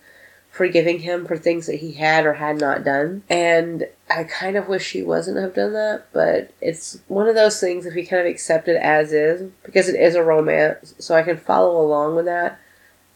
forgiving 0.53 0.99
him 0.99 1.25
for 1.25 1.35
things 1.35 1.65
that 1.65 1.77
he 1.77 1.93
had 1.93 2.27
or 2.27 2.33
had 2.33 2.59
not 2.59 2.83
done. 2.83 3.23
And 3.27 3.87
I 4.07 4.23
kind 4.23 4.55
of 4.55 4.67
wish 4.67 4.91
he 4.91 5.01
wasn't 5.01 5.39
have 5.39 5.55
done 5.55 5.73
that, 5.73 6.05
but 6.13 6.51
it's 6.61 6.99
one 7.07 7.27
of 7.27 7.33
those 7.33 7.59
things 7.59 7.87
if 7.87 7.95
we 7.95 8.05
kind 8.05 8.21
of 8.21 8.27
accept 8.27 8.67
it 8.67 8.77
as 8.77 9.11
is, 9.11 9.49
because 9.63 9.89
it 9.89 9.99
is 9.99 10.13
a 10.13 10.23
romance, 10.23 10.93
so 10.99 11.15
I 11.15 11.23
can 11.23 11.37
follow 11.37 11.81
along 11.81 12.15
with 12.15 12.25
that. 12.25 12.59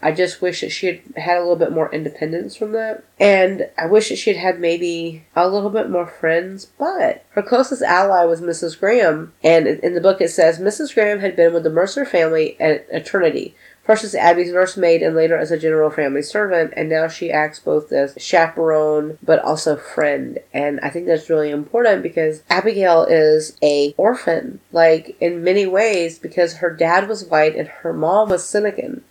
I 0.01 0.11
just 0.11 0.41
wish 0.41 0.61
that 0.61 0.71
she 0.71 0.87
had 0.87 1.01
had 1.15 1.37
a 1.37 1.41
little 1.41 1.55
bit 1.55 1.71
more 1.71 1.93
independence 1.93 2.55
from 2.55 2.71
that. 2.71 3.03
And 3.19 3.69
I 3.77 3.87
wish 3.87 4.09
that 4.09 4.17
she 4.17 4.31
had 4.31 4.39
had 4.39 4.59
maybe 4.59 5.25
a 5.35 5.49
little 5.49 5.71
bit 5.71 5.89
more 5.89 6.05
friends. 6.05 6.65
But 6.77 7.25
her 7.31 7.41
closest 7.41 7.81
ally 7.81 8.23
was 8.25 8.39
Mrs. 8.39 8.79
Graham. 8.79 9.33
And 9.43 9.65
in 9.67 9.95
the 9.95 10.01
book 10.01 10.21
it 10.21 10.29
says 10.29 10.59
Mrs. 10.59 10.93
Graham 10.93 11.19
had 11.19 11.35
been 11.35 11.51
with 11.51 11.63
the 11.63 11.71
Mercer 11.71 12.05
family 12.05 12.59
at 12.59 12.85
eternity 12.91 13.55
First 13.87 14.03
as 14.03 14.15
Abby's 14.15 14.51
nursemaid 14.51 15.01
and 15.01 15.15
later 15.15 15.37
as 15.37 15.49
a 15.49 15.57
general 15.57 15.89
family 15.89 16.21
servant, 16.21 16.73
and 16.75 16.89
now 16.89 17.07
she 17.07 17.31
acts 17.31 17.59
both 17.59 17.93
as 17.93 18.13
chaperone 18.17 19.17
but 19.23 19.39
also 19.39 19.77
friend. 19.77 20.39
And 20.53 20.81
I 20.81 20.89
think 20.89 21.05
that's 21.07 21.29
really 21.29 21.49
important 21.51 22.03
because 22.03 22.43
Abigail 22.49 23.05
is 23.05 23.57
a 23.63 23.93
orphan, 23.95 24.59
like 24.73 25.15
in 25.21 25.41
many 25.41 25.65
ways, 25.65 26.19
because 26.19 26.57
her 26.57 26.69
dad 26.69 27.07
was 27.07 27.23
white 27.23 27.55
and 27.55 27.69
her 27.69 27.93
mom 27.93 28.27
was 28.27 28.43
Senecan, 28.43 29.03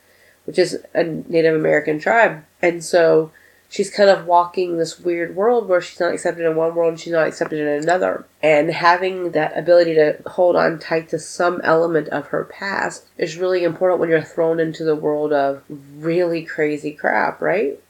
which 0.45 0.59
is 0.59 0.79
a 0.93 1.05
Native 1.05 1.55
American 1.55 1.99
tribe. 1.99 2.45
And 2.61 2.85
so 2.85 3.33
she's 3.69 3.91
kind 3.91 4.11
of 4.11 4.27
walking 4.27 4.77
this 4.77 4.99
weird 5.01 5.35
world 5.35 5.69
where 5.69 5.81
she's 5.81 6.01
not 6.01 6.15
accepted 6.15 6.45
in 6.45 6.57
one 6.57 6.75
world 6.75 6.91
and 6.91 7.01
she's 7.01 7.13
not 7.13 7.27
accepted 7.27 7.59
in 7.59 7.83
another. 7.83 8.25
And 8.43 8.71
having 8.71 9.33
that 9.33 9.57
ability 9.57 9.95
to 9.95 10.19
hold 10.27 10.57
on 10.57 10.79
tight 10.79 11.09
to 11.11 11.19
some 11.19 11.61
element 11.65 12.09
of 12.09 12.29
her 12.29 12.45
past 12.45 13.07
is 13.19 13.37
really 13.37 13.65
important 13.65 14.01
when 14.01 14.09
you're 14.09 14.23
thrown 14.23 14.61
into 14.61 14.85
the 14.85 14.97
world 14.97 15.33
of 15.33 15.63
really 15.69 16.45
crazy 16.45 16.93
crap, 16.93 17.41
right? 17.41 17.81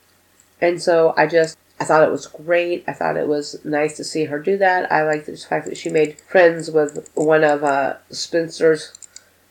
And 0.61 0.81
so 0.81 1.15
I 1.17 1.27
just 1.27 1.59
I 1.79 1.85
thought 1.85 2.05
it 2.05 2.11
was 2.11 2.27
great. 2.27 2.85
I 2.89 2.93
thought 2.93 3.19
it 3.19 3.29
was 3.29 3.63
nice 3.65 3.97
to 3.99 4.05
see 4.05 4.25
her 4.25 4.39
do 4.39 4.57
that. 4.59 4.91
I 4.91 5.03
liked 5.03 5.27
the 5.27 5.37
fact 5.37 5.67
that 5.67 5.77
she 5.77 5.91
made 5.91 6.19
friends 6.21 6.71
with 6.71 7.11
one 7.15 7.45
of 7.45 7.63
uh, 7.63 7.97
Spencer's 8.11 8.95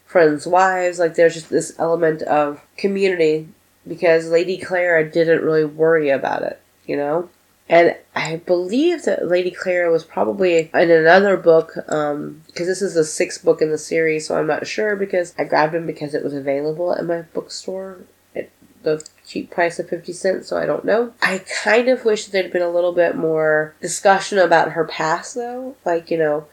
friends' 0.06 0.48
wives. 0.48 0.98
Like 0.98 1.14
there's 1.14 1.36
just 1.36 1.50
this 1.50 1.78
element 1.78 2.24
of 2.24 2.62
community 2.78 3.50
because 3.88 4.30
Lady 4.30 4.58
Clara 4.58 5.10
didn't 5.10 5.44
really 5.44 5.66
worry 5.66 6.10
about 6.10 6.44
it, 6.44 6.60
you 6.86 6.98
know? 6.98 7.30
And 7.68 7.96
I 8.16 8.38
believe 8.38 9.06
that 9.06 9.28
Lady 9.28 9.50
Clara 9.50 9.92
was 9.92 10.04
probably 10.04 10.70
in 10.74 10.92
another 10.92 11.36
book, 11.36 11.74
because 11.74 12.14
um, 12.14 12.44
this 12.56 12.82
is 12.82 12.94
the 12.94 13.04
sixth 13.04 13.44
book 13.44 13.62
in 13.62 13.72
the 13.72 13.78
series, 13.78 14.28
so 14.28 14.38
I'm 14.38 14.46
not 14.46 14.68
sure 14.68 14.96
because 14.96 15.34
I 15.38 15.46
grabbed 15.46 15.74
them 15.74 15.88
because 15.88 16.14
it 16.14 16.24
was 16.24 16.34
available 16.34 16.94
at 16.94 17.06
my 17.06 17.24
bookstore 17.24 18.02
at 18.36 18.50
the 18.84 19.04
cheap 19.26 19.50
price 19.50 19.80
of 19.80 19.90
50 19.90 20.14
cents, 20.14 20.48
so 20.48 20.58
I 20.58 20.68
don't 20.68 20.86
know. 20.86 21.14
I 21.24 21.44
kind 21.64 21.90
of 21.90 22.06
wish 22.06 22.28
there'd 22.28 22.54
been 22.54 22.62
a 22.62 22.70
little 22.70 22.94
bit 22.94 23.16
more 23.16 23.74
discussion 23.82 24.38
about 24.38 24.74
her 24.74 24.86
past, 24.86 25.34
though. 25.34 25.76
Like, 25.84 26.12
you 26.12 26.20
know, 26.20 26.46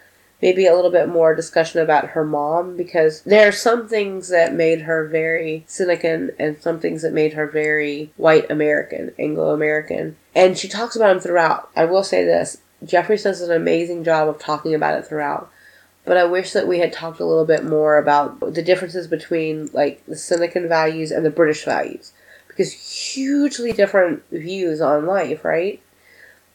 maybe 0.42 0.66
a 0.66 0.74
little 0.74 0.90
bit 0.90 1.08
more 1.08 1.34
discussion 1.34 1.80
about 1.80 2.10
her 2.10 2.24
mom 2.24 2.76
because 2.76 3.22
there 3.22 3.48
are 3.48 3.52
some 3.52 3.88
things 3.88 4.28
that 4.28 4.52
made 4.52 4.82
her 4.82 5.06
very 5.06 5.64
Senecan 5.68 6.34
and 6.38 6.60
some 6.60 6.80
things 6.80 7.02
that 7.02 7.12
made 7.12 7.34
her 7.34 7.46
very 7.46 8.12
white 8.16 8.50
American, 8.50 9.12
Anglo 9.18 9.54
American. 9.54 10.16
And 10.34 10.58
she 10.58 10.68
talks 10.68 10.96
about 10.96 11.08
them 11.08 11.20
throughout. 11.20 11.70
I 11.76 11.84
will 11.84 12.02
say 12.02 12.24
this 12.24 12.58
Jeffrey 12.84 13.16
does 13.16 13.40
an 13.40 13.52
amazing 13.52 14.02
job 14.02 14.28
of 14.28 14.38
talking 14.38 14.74
about 14.74 14.98
it 14.98 15.06
throughout. 15.06 15.50
But 16.04 16.16
I 16.16 16.24
wish 16.24 16.52
that 16.52 16.66
we 16.66 16.80
had 16.80 16.92
talked 16.92 17.20
a 17.20 17.24
little 17.24 17.44
bit 17.44 17.64
more 17.64 17.96
about 17.96 18.40
the 18.54 18.62
differences 18.62 19.06
between 19.06 19.70
like 19.72 20.04
the 20.06 20.16
Senecan 20.16 20.66
values 20.68 21.12
and 21.12 21.24
the 21.24 21.30
British 21.30 21.64
values. 21.64 22.12
Because 22.48 22.72
hugely 22.72 23.72
different 23.72 24.24
views 24.30 24.80
on 24.80 25.06
life, 25.06 25.44
right? 25.44 25.80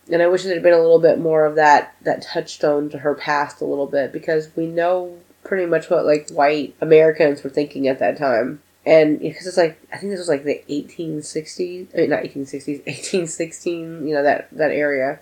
And 0.09 0.21
I 0.21 0.27
wish 0.27 0.43
there 0.43 0.53
had 0.53 0.63
been 0.63 0.73
a 0.73 0.81
little 0.81 0.99
bit 0.99 1.19
more 1.19 1.45
of 1.45 1.55
that 1.55 1.95
that 2.01 2.21
touchstone 2.21 2.89
to 2.89 2.99
her 2.99 3.13
past 3.13 3.61
a 3.61 3.65
little 3.65 3.87
bit 3.87 4.11
because 4.11 4.49
we 4.55 4.67
know 4.67 5.17
pretty 5.43 5.65
much 5.65 5.89
what 5.89 6.05
like 6.05 6.29
white 6.29 6.75
Americans 6.81 7.43
were 7.43 7.49
thinking 7.49 7.87
at 7.87 7.99
that 7.99 8.17
time. 8.17 8.61
And 8.85 9.19
because 9.19 9.47
it's 9.47 9.57
like 9.57 9.79
I 9.91 9.97
think 9.97 10.11
this 10.11 10.19
was 10.19 10.29
like 10.29 10.43
the 10.43 10.61
1860s, 10.69 11.93
I 11.93 11.97
mean 11.97 12.09
not 12.09 12.23
1860s, 12.23 12.85
1816, 12.85 14.07
you 14.07 14.13
know 14.13 14.23
that 14.23 14.49
that 14.51 14.71
area. 14.71 15.19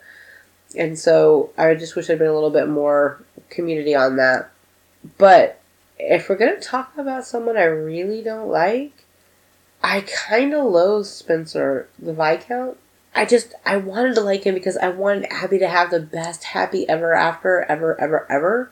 And 0.77 0.99
so 0.99 1.51
I 1.57 1.73
just 1.75 1.95
wish 1.95 2.07
there'd 2.07 2.19
been 2.19 2.27
a 2.27 2.33
little 2.33 2.51
bit 2.51 2.67
more 2.67 3.23
community 3.49 3.95
on 3.95 4.17
that. 4.17 4.51
But 5.17 5.61
if 5.97 6.29
we're 6.29 6.35
gonna 6.35 6.59
talk 6.59 6.97
about 6.97 7.25
someone 7.25 7.57
I 7.57 7.63
really 7.63 8.21
don't 8.21 8.49
like, 8.49 9.05
I 9.81 10.01
kind 10.01 10.53
of 10.53 10.65
loathe 10.65 11.05
Spencer 11.05 11.87
the 11.97 12.13
Viscount 12.13 12.77
I 13.15 13.25
just 13.25 13.53
I 13.65 13.77
wanted 13.77 14.15
to 14.15 14.21
like 14.21 14.43
him 14.43 14.53
because 14.53 14.77
I 14.77 14.89
wanted 14.89 15.31
Abby 15.31 15.57
to 15.59 15.69
have 15.69 15.89
the 15.89 16.01
best 16.01 16.43
happy 16.43 16.87
ever 16.89 17.13
after 17.13 17.63
ever 17.63 17.99
ever 17.99 18.29
ever, 18.29 18.71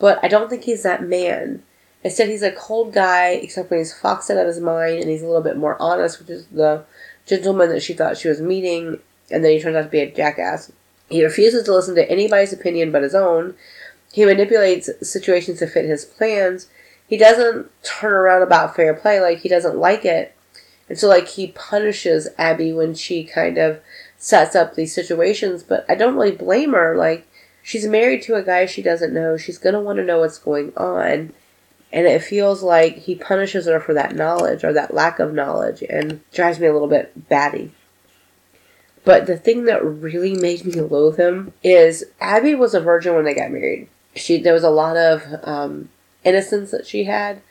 but 0.00 0.18
I 0.22 0.28
don't 0.28 0.50
think 0.50 0.64
he's 0.64 0.82
that 0.82 1.02
man. 1.02 1.62
Instead, 2.02 2.28
he's 2.28 2.42
a 2.42 2.52
cold 2.52 2.92
guy, 2.92 3.28
except 3.28 3.70
when 3.70 3.80
he's 3.80 3.98
foxed 3.98 4.30
out 4.30 4.36
of 4.36 4.46
his 4.46 4.60
mind 4.60 4.98
and 4.98 5.08
he's 5.08 5.22
a 5.22 5.26
little 5.26 5.40
bit 5.40 5.56
more 5.56 5.80
honest, 5.80 6.18
which 6.18 6.28
is 6.28 6.46
the 6.48 6.84
gentleman 7.24 7.70
that 7.70 7.82
she 7.82 7.94
thought 7.94 8.18
she 8.18 8.28
was 8.28 8.42
meeting, 8.42 8.98
and 9.30 9.42
then 9.42 9.52
he 9.52 9.60
turns 9.60 9.76
out 9.76 9.84
to 9.84 9.88
be 9.88 10.00
a 10.00 10.10
jackass. 10.10 10.70
He 11.08 11.24
refuses 11.24 11.64
to 11.64 11.74
listen 11.74 11.94
to 11.94 12.10
anybody's 12.10 12.52
opinion 12.52 12.92
but 12.92 13.02
his 13.02 13.14
own. 13.14 13.54
He 14.12 14.24
manipulates 14.26 14.90
situations 15.08 15.60
to 15.60 15.66
fit 15.66 15.86
his 15.86 16.04
plans. 16.04 16.68
He 17.06 17.16
doesn't 17.16 17.70
turn 17.82 18.12
around 18.12 18.42
about 18.42 18.76
fair 18.76 18.92
play, 18.92 19.20
like 19.20 19.38
he 19.38 19.48
doesn't 19.48 19.76
like 19.76 20.04
it. 20.04 20.33
And 20.88 20.98
so, 20.98 21.08
like, 21.08 21.28
he 21.28 21.48
punishes 21.48 22.28
Abby 22.36 22.72
when 22.72 22.94
she 22.94 23.24
kind 23.24 23.58
of 23.58 23.80
sets 24.18 24.54
up 24.54 24.74
these 24.74 24.94
situations, 24.94 25.62
but 25.62 25.84
I 25.88 25.94
don't 25.94 26.14
really 26.14 26.36
blame 26.36 26.72
her. 26.72 26.96
Like, 26.96 27.26
she's 27.62 27.86
married 27.86 28.22
to 28.22 28.34
a 28.34 28.42
guy 28.42 28.66
she 28.66 28.82
doesn't 28.82 29.14
know. 29.14 29.36
She's 29.36 29.58
going 29.58 29.74
to 29.74 29.80
want 29.80 29.98
to 29.98 30.04
know 30.04 30.20
what's 30.20 30.38
going 30.38 30.72
on. 30.76 31.32
And 31.92 32.06
it 32.06 32.22
feels 32.22 32.62
like 32.62 32.98
he 32.98 33.14
punishes 33.14 33.66
her 33.66 33.80
for 33.80 33.94
that 33.94 34.16
knowledge 34.16 34.64
or 34.64 34.72
that 34.72 34.92
lack 34.92 35.20
of 35.20 35.32
knowledge 35.32 35.82
and 35.88 36.20
drives 36.32 36.58
me 36.58 36.66
a 36.66 36.72
little 36.72 36.88
bit 36.88 37.28
batty. 37.28 37.72
But 39.04 39.26
the 39.26 39.36
thing 39.36 39.64
that 39.66 39.84
really 39.84 40.34
made 40.34 40.64
me 40.64 40.80
loathe 40.80 41.18
him 41.18 41.52
is 41.62 42.04
Abby 42.20 42.54
was 42.54 42.74
a 42.74 42.80
virgin 42.80 43.14
when 43.14 43.24
they 43.24 43.34
got 43.34 43.50
married. 43.50 43.88
She 44.16 44.40
there 44.40 44.54
was 44.54 44.64
a 44.64 44.70
lot 44.70 44.96
of 44.96 45.22
um, 45.42 45.90
innocence 46.24 46.70
that 46.70 46.86
she 46.86 47.04
had, 47.04 47.42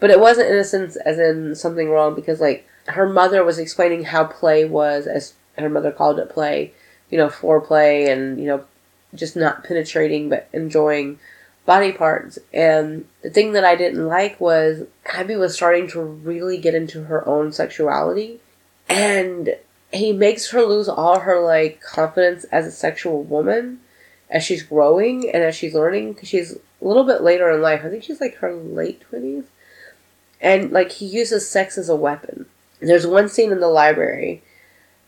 but 0.00 0.10
it 0.10 0.20
wasn't 0.20 0.50
innocence 0.50 0.96
as 0.96 1.18
in 1.18 1.54
something 1.54 1.90
wrong 1.90 2.14
because 2.14 2.40
like 2.40 2.66
her 2.86 3.08
mother 3.08 3.44
was 3.44 3.58
explaining 3.58 4.04
how 4.04 4.24
play 4.24 4.64
was, 4.64 5.06
as 5.06 5.34
her 5.58 5.68
mother 5.68 5.92
called 5.92 6.18
it 6.18 6.30
play, 6.30 6.72
you 7.10 7.18
know, 7.18 7.28
foreplay 7.28 8.10
and, 8.10 8.40
you 8.40 8.46
know, 8.46 8.64
just 9.14 9.36
not 9.36 9.64
penetrating 9.64 10.28
but 10.28 10.48
enjoying 10.52 11.18
body 11.66 11.92
parts. 11.92 12.38
And 12.52 13.06
the 13.22 13.30
thing 13.30 13.52
that 13.52 13.64
I 13.64 13.76
didn't 13.76 14.06
like 14.06 14.40
was 14.40 14.86
Abby 15.06 15.36
was 15.36 15.54
starting 15.54 15.88
to 15.88 16.00
really 16.00 16.58
get 16.58 16.74
into 16.74 17.04
her 17.04 17.26
own 17.28 17.52
sexuality. 17.52 18.40
And 18.88 19.56
he 19.92 20.12
makes 20.12 20.50
her 20.50 20.62
lose 20.62 20.88
all 20.88 21.20
her, 21.20 21.40
like, 21.40 21.80
confidence 21.80 22.44
as 22.44 22.66
a 22.66 22.72
sexual 22.72 23.22
woman 23.22 23.80
as 24.30 24.42
she's 24.42 24.62
growing 24.62 25.28
and 25.30 25.42
as 25.44 25.54
she's 25.54 25.74
learning 25.74 26.14
because 26.14 26.28
she's 26.28 26.52
a 26.52 26.58
little 26.80 27.04
bit 27.04 27.20
later 27.20 27.50
in 27.50 27.60
life. 27.60 27.82
I 27.84 27.90
think 27.90 28.02
she's 28.02 28.20
like 28.20 28.36
her 28.36 28.54
late 28.54 29.02
20s. 29.12 29.44
And, 30.40 30.72
like, 30.72 30.90
he 30.92 31.06
uses 31.06 31.48
sex 31.48 31.78
as 31.78 31.88
a 31.88 31.94
weapon. 31.94 32.46
There's 32.82 33.06
one 33.06 33.28
scene 33.28 33.52
in 33.52 33.60
the 33.60 33.68
library 33.68 34.42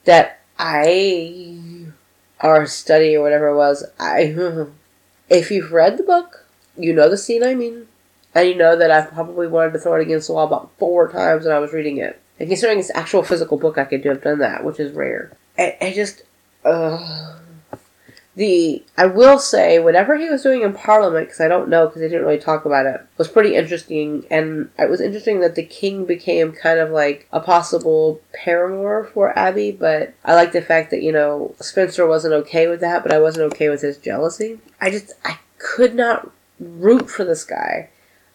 that 0.05 0.41
I, 0.59 1.59
or 2.43 2.67
study 2.67 3.17
or 3.17 3.23
whatever 3.23 3.49
it 3.49 3.57
was, 3.57 3.85
I, 3.99 4.35
if 5.29 5.51
you've 5.51 5.73
read 5.73 5.99
the 5.99 6.05
book, 6.05 6.47
you 6.77 6.93
know 6.93 7.09
the 7.09 7.17
scene 7.19 7.43
I 7.43 7.55
mean. 7.55 7.89
And 8.35 8.49
you 8.49 8.57
know 8.57 8.77
that 8.77 8.91
I 8.91 9.03
probably 9.03 9.47
wanted 9.47 9.75
to 9.75 9.79
throw 9.79 9.95
it 9.95 10.03
against 10.03 10.27
the 10.27 10.35
wall 10.35 10.47
about 10.47 10.71
four 10.79 11.09
times 11.09 11.45
when 11.45 11.55
I 11.55 11.61
was 11.61 11.73
reading 11.73 11.99
it. 11.99 12.21
And 12.41 12.49
considering 12.49 12.81
it's 12.81 12.91
actual 12.93 13.23
physical 13.23 13.59
book, 13.59 13.79
I 13.79 13.85
could 13.85 14.05
have 14.05 14.23
done 14.23 14.41
that, 14.41 14.65
which 14.65 14.81
is 14.81 14.93
rare. 14.93 15.37
I, 15.57 15.77
I 15.81 15.93
just, 15.93 16.25
the 18.37 18.83
I 18.97 19.07
will 19.07 19.39
say 19.39 19.79
whatever 19.79 20.17
he 20.17 20.29
was 20.29 20.43
doing 20.43 20.63
in 20.63 20.73
Parliament, 20.73 21.27
because 21.27 21.41
I 21.41 21.49
don't 21.49 21.69
know 21.69 21.87
because 21.87 22.01
they 22.01 22.09
didn't 22.09 22.27
really 22.27 22.39
talk 22.39 22.65
about 22.65 22.87
it, 22.87 23.01
was 23.17 23.29
pretty 23.29 23.55
interesting, 23.55 24.27
and 24.31 24.71
it 24.79 24.91
was 24.91 25.01
interesting 25.01 25.41
that 25.41 25.55
the 25.55 25.65
king 25.65 26.05
became 26.05 26.53
kind 26.53 26.81
of 26.81 26.91
like 26.91 27.29
a 27.33 27.41
possible 27.41 28.21
paramour 28.33 29.05
for 29.13 29.37
Abby. 29.39 29.71
But 29.71 30.15
I 30.25 30.35
like 30.35 30.53
the 30.53 30.63
fact 30.63 30.91
that 30.91 31.03
you 31.03 31.13
know 31.13 31.55
Spencer 31.61 32.07
wasn't 32.07 32.35
okay 32.35 32.67
with 32.67 32.81
that, 32.81 33.03
but 33.03 33.13
I 33.13 33.21
wasn't 33.21 33.53
okay 33.53 33.69
with 33.69 33.83
his 33.83 33.99
jealousy. 33.99 34.59
I 34.81 34.91
just 34.91 35.13
I 35.25 35.39
could 35.59 35.95
not 35.95 36.31
root 36.59 37.09
for 37.11 37.25
this 37.25 37.45
guy. 37.45 37.91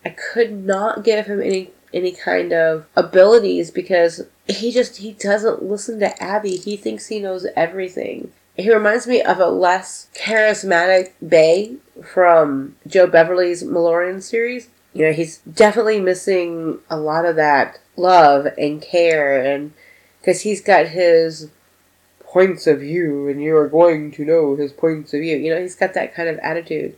I 0.06 0.10
could 0.10 0.52
not 0.52 1.04
give 1.04 1.26
him 1.26 1.42
any 1.42 1.72
any 1.94 2.12
kind 2.12 2.54
of 2.54 2.86
abilities 2.96 3.72
because 3.72 4.22
he 4.48 4.72
just 4.72 4.98
he 4.98 5.14
doesn't 5.14 5.64
listen 5.64 6.00
to 6.00 6.24
Abby. 6.24 6.56
He 6.56 6.78
thinks 6.78 7.08
he 7.08 7.20
knows 7.20 7.46
everything. 7.56 8.32
He 8.60 8.74
reminds 8.74 9.08
me 9.08 9.22
of 9.22 9.40
a 9.40 9.48
less 9.48 10.10
charismatic 10.14 11.14
Bey 11.26 11.78
from 12.04 12.76
Jo 12.86 13.08
Beverley's 13.08 13.64
Malloren 13.64 14.22
series. 14.22 14.68
You 14.94 15.06
know, 15.06 15.14
he's 15.14 15.38
definitely 15.40 16.02
missing 16.02 16.80
a 16.90 16.98
lot 16.98 17.24
of 17.26 17.38
that 17.38 17.80
love 17.96 18.48
and 18.58 18.82
care, 18.82 19.42
and 19.42 19.72
because 20.20 20.42
he's 20.42 20.62
got 20.62 20.88
his 20.88 21.50
points 22.20 22.68
of 22.68 22.82
view, 22.82 23.30
and 23.30 23.42
you 23.42 23.56
are 23.56 23.70
going 23.70 24.12
to 24.12 24.26
know 24.26 24.56
his 24.56 24.74
points 24.74 25.14
of 25.14 25.22
view. 25.22 25.38
You 25.38 25.54
know, 25.54 25.62
he's 25.62 25.76
got 25.76 25.94
that 25.94 26.14
kind 26.14 26.28
of 26.28 26.38
attitude. 26.40 26.98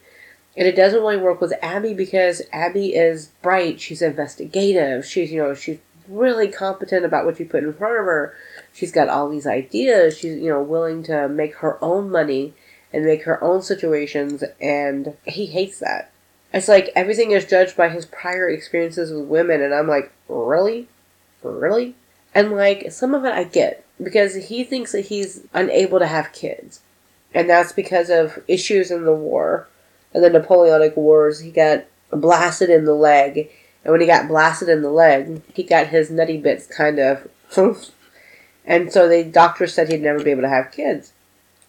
And 0.58 0.68
it 0.68 0.76
doesn't 0.76 1.00
really 1.00 1.18
work 1.18 1.40
with 1.40 1.54
Abby 1.62 1.94
because 1.94 2.42
Abby 2.52 2.96
is 2.96 3.28
bright, 3.42 3.80
she's 3.80 4.02
investigative, 4.02 5.06
she's, 5.06 5.32
you 5.32 5.42
know, 5.42 5.54
she's 5.54 5.78
really 6.10 6.50
competent 6.50 7.06
about 7.06 7.26
what 7.26 7.40
you 7.40 7.46
put 7.46 7.64
in 7.64 7.72
front 7.74 7.98
of 7.98 8.06
her 8.06 8.36
she's 8.74 8.92
got 8.92 9.10
all 9.10 9.30
these 9.30 9.48
ideas. 9.48 10.18
She's, 10.18 10.38
you 10.38 10.50
know, 10.50 10.62
willing 10.62 11.04
to 11.04 11.28
make 11.28 11.56
her 11.56 11.84
own 11.84 12.10
money 12.10 12.54
and 12.94 13.06
make 13.06 13.24
her 13.24 13.42
own 13.44 13.62
situations, 13.62 14.44
and 14.60 15.16
he 15.26 15.46
hates 15.46 15.80
that. 15.80 16.12
It's 16.54 16.68
like 16.68 16.90
everything 16.96 17.32
is 17.32 17.46
judged 17.46 17.78
by 17.78 17.90
his 17.90 18.06
prior 18.06 18.50
experiences 18.50 19.12
with 19.12 19.26
women, 19.26 19.62
and 19.62 19.74
I'm 19.74 19.88
like, 19.88 20.12
really? 20.28 20.90
really? 21.44 21.96
And 22.34 22.52
like 22.52 22.92
some 22.92 23.14
of 23.14 23.26
it 23.26 23.34
I 23.34 23.44
get 23.44 23.84
because 24.02 24.36
he 24.48 24.64
thinks 24.64 24.92
that 24.92 25.06
he's 25.06 25.46
unable 25.54 26.00
to 26.00 26.08
have 26.08 26.34
kids. 26.34 26.82
And 27.34 27.50
that's 27.50 27.72
because 27.72 28.10
of 28.10 28.44
issues 28.48 28.92
in 28.92 29.06
the 29.06 29.14
war. 29.14 29.68
and 30.14 30.24
the 30.24 30.30
Napoleonic 30.30 30.98
Wars, 30.98 31.40
he 31.40 31.52
got 31.52 31.86
blasted 32.12 32.70
in 32.70 32.86
the 32.86 32.94
leg. 32.94 33.50
And 33.84 33.92
when 33.92 34.02
he 34.02 34.08
got 34.08 34.28
blasted 34.28 34.70
in 34.70 34.82
the 34.82 34.90
leg, 34.90 35.42
he 35.54 35.64
got 35.64 35.88
his 35.88 36.12
nutty 36.12 36.38
bits 36.38 36.68
kind 36.68 37.00
of. 37.00 37.28
and 38.66 38.92
so 38.92 39.08
the 39.08 39.24
doctor 39.24 39.68
said 39.68 39.90
he'd 39.90 40.02
never 40.02 40.24
be 40.24 40.32
able 40.32 40.44
to 40.44 40.50
have 40.50 40.72
kids. 40.72 41.14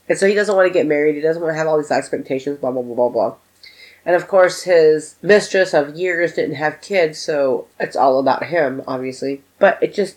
And 0.08 0.18
so 0.18 0.26
he 0.26 0.34
doesn't 0.34 0.54
want 0.54 0.66
to 0.66 0.72
get 0.72 0.86
married. 0.86 1.14
He 1.14 1.20
doesn't 1.20 1.42
want 1.42 1.54
to 1.54 1.58
have 1.58 1.66
all 1.66 1.78
these 1.78 1.90
expectations, 1.90 2.58
blah, 2.58 2.70
blah, 2.70 2.82
blah, 2.82 2.94
blah, 2.94 3.08
blah. 3.08 3.34
And 4.04 4.16
of 4.16 4.26
course, 4.26 4.64
his 4.64 5.16
mistress 5.22 5.72
of 5.72 5.96
years 5.96 6.34
didn't 6.34 6.56
have 6.56 6.80
kids, 6.80 7.18
so 7.18 7.68
it's 7.78 7.96
all 7.96 8.18
about 8.18 8.46
him, 8.46 8.82
obviously. 8.86 9.42
But 9.58 9.80
it 9.82 9.94
just. 9.94 10.16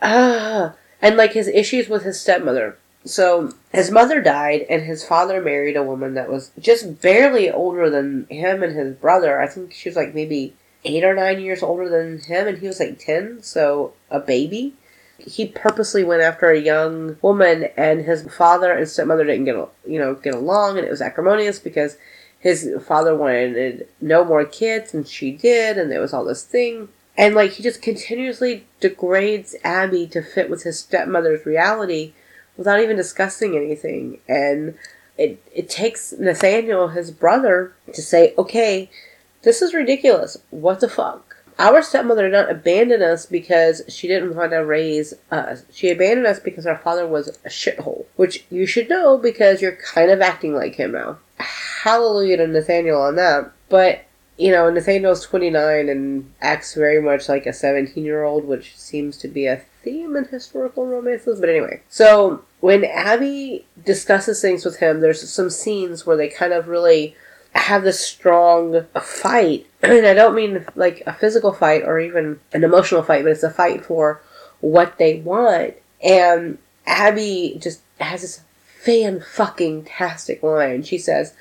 Ah. 0.00 0.74
And 1.02 1.16
like 1.16 1.32
his 1.32 1.48
issues 1.48 1.88
with 1.88 2.02
his 2.02 2.20
stepmother. 2.20 2.78
So 3.04 3.52
his 3.72 3.90
mother 3.90 4.22
died, 4.22 4.64
and 4.70 4.82
his 4.82 5.04
father 5.04 5.42
married 5.42 5.76
a 5.76 5.82
woman 5.82 6.14
that 6.14 6.30
was 6.30 6.50
just 6.58 7.02
barely 7.02 7.50
older 7.50 7.90
than 7.90 8.26
him 8.30 8.62
and 8.62 8.74
his 8.74 8.94
brother. 8.94 9.40
I 9.40 9.46
think 9.48 9.74
she 9.74 9.90
was 9.90 9.96
like 9.96 10.14
maybe 10.14 10.54
eight 10.84 11.04
or 11.04 11.14
nine 11.14 11.40
years 11.40 11.62
older 11.62 11.88
than 11.88 12.20
him, 12.20 12.46
and 12.48 12.58
he 12.58 12.66
was 12.66 12.80
like 12.80 12.98
10, 12.98 13.42
so 13.42 13.92
a 14.10 14.20
baby. 14.20 14.74
He 15.18 15.46
purposely 15.46 16.04
went 16.04 16.22
after 16.22 16.50
a 16.50 16.60
young 16.60 17.16
woman, 17.22 17.68
and 17.76 18.02
his 18.04 18.22
father 18.32 18.72
and 18.72 18.88
stepmother 18.88 19.24
didn't 19.24 19.44
get 19.44 19.68
you 19.86 19.98
know 19.98 20.14
get 20.14 20.34
along, 20.34 20.78
and 20.78 20.86
it 20.86 20.90
was 20.90 21.02
acrimonious 21.02 21.58
because 21.58 21.96
his 22.38 22.70
father 22.86 23.16
wanted 23.16 23.88
no 24.00 24.24
more 24.24 24.44
kids, 24.44 24.92
and 24.92 25.06
she 25.06 25.32
did, 25.32 25.78
and 25.78 25.90
there 25.90 26.00
was 26.00 26.12
all 26.12 26.24
this 26.24 26.44
thing. 26.44 26.88
And 27.16 27.34
like 27.34 27.52
he 27.52 27.62
just 27.62 27.80
continuously 27.80 28.66
degrades 28.80 29.54
Abby 29.64 30.06
to 30.08 30.22
fit 30.22 30.50
with 30.50 30.64
his 30.64 30.78
stepmother's 30.78 31.46
reality 31.46 32.12
without 32.56 32.80
even 32.80 32.96
discussing 32.96 33.56
anything. 33.56 34.18
And 34.28 34.76
it 35.16 35.42
it 35.54 35.70
takes 35.70 36.12
Nathaniel, 36.12 36.88
his 36.88 37.10
brother, 37.10 37.72
to 37.92 38.02
say, 38.02 38.34
Okay, 38.36 38.90
this 39.42 39.62
is 39.62 39.74
ridiculous. 39.74 40.36
What 40.50 40.80
the 40.80 40.88
fuck? 40.88 41.33
Our 41.58 41.82
stepmother 41.82 42.22
did 42.22 42.32
not 42.32 42.50
abandon 42.50 43.02
us 43.02 43.26
because 43.26 43.82
she 43.88 44.08
didn't 44.08 44.34
want 44.34 44.52
to 44.52 44.64
raise 44.64 45.14
us. 45.30 45.64
She 45.72 45.90
abandoned 45.90 46.26
us 46.26 46.40
because 46.40 46.66
our 46.66 46.78
father 46.78 47.06
was 47.06 47.28
a 47.28 47.48
shithole. 47.48 48.06
Which 48.16 48.44
you 48.50 48.66
should 48.66 48.88
know 48.88 49.18
because 49.18 49.62
you're 49.62 49.76
kind 49.76 50.10
of 50.10 50.20
acting 50.20 50.54
like 50.54 50.74
him 50.74 50.92
now. 50.92 51.18
Hallelujah 51.38 52.38
to 52.38 52.46
Nathaniel 52.46 53.00
on 53.00 53.16
that. 53.16 53.52
But 53.68 54.04
you 54.36 54.50
know, 54.50 54.68
Nathaniel's 54.68 55.24
29 55.24 55.88
and 55.88 56.32
acts 56.40 56.74
very 56.74 57.00
much 57.00 57.28
like 57.28 57.46
a 57.46 57.52
17 57.52 58.04
year 58.04 58.24
old, 58.24 58.44
which 58.44 58.76
seems 58.76 59.16
to 59.18 59.28
be 59.28 59.46
a 59.46 59.62
theme 59.82 60.16
in 60.16 60.24
historical 60.24 60.86
romances. 60.86 61.38
But 61.38 61.50
anyway, 61.50 61.82
so 61.88 62.44
when 62.60 62.84
Abby 62.84 63.66
discusses 63.84 64.40
things 64.40 64.64
with 64.64 64.78
him, 64.78 65.00
there's 65.00 65.28
some 65.28 65.50
scenes 65.50 66.04
where 66.04 66.16
they 66.16 66.28
kind 66.28 66.52
of 66.52 66.66
really 66.66 67.14
have 67.54 67.84
this 67.84 68.00
strong 68.00 68.86
fight. 69.00 69.66
And 69.84 70.06
I 70.06 70.14
don't 70.14 70.34
mean 70.34 70.64
like 70.74 71.02
a 71.06 71.12
physical 71.12 71.52
fight 71.52 71.82
or 71.84 72.00
even 72.00 72.40
an 72.52 72.64
emotional 72.64 73.02
fight, 73.02 73.22
but 73.22 73.32
it's 73.32 73.42
a 73.42 73.50
fight 73.50 73.84
for 73.84 74.20
what 74.60 74.98
they 74.98 75.20
want. 75.20 75.74
And 76.02 76.58
Abby 76.86 77.58
just 77.60 77.80
has 78.00 78.22
this 78.22 78.40
fan 78.80 79.20
fucking 79.20 79.84
tastic 79.84 80.42
line. 80.42 80.82
She 80.82 80.98
says, 80.98 81.34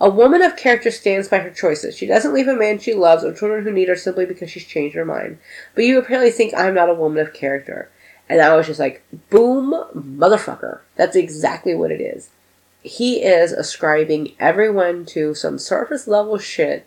a 0.00 0.08
woman 0.08 0.40
of 0.40 0.56
character 0.56 0.90
stands 0.90 1.28
by 1.28 1.38
her 1.40 1.50
choices. 1.50 1.96
She 1.96 2.06
doesn't 2.06 2.32
leave 2.32 2.48
a 2.48 2.56
man 2.56 2.78
she 2.78 2.94
loves 2.94 3.22
or 3.22 3.34
children 3.34 3.64
who 3.64 3.70
need 3.70 3.88
her 3.88 3.96
simply 3.96 4.24
because 4.24 4.50
she's 4.50 4.64
changed 4.64 4.96
her 4.96 5.04
mind. 5.04 5.38
But 5.74 5.84
you 5.84 5.98
apparently 5.98 6.30
think 6.30 6.54
I'm 6.54 6.74
not 6.74 6.88
a 6.88 6.94
woman 6.94 7.18
of 7.18 7.34
character. 7.34 7.90
And 8.28 8.40
I 8.40 8.56
was 8.56 8.66
just 8.66 8.80
like, 8.80 9.02
boom, 9.28 9.72
motherfucker. 9.94 10.80
That's 10.96 11.16
exactly 11.16 11.74
what 11.74 11.90
it 11.90 12.00
is. 12.00 12.30
He 12.82 13.22
is 13.22 13.52
ascribing 13.52 14.34
everyone 14.38 15.04
to 15.06 15.34
some 15.34 15.58
surface 15.58 16.08
level 16.08 16.38
shit, 16.38 16.86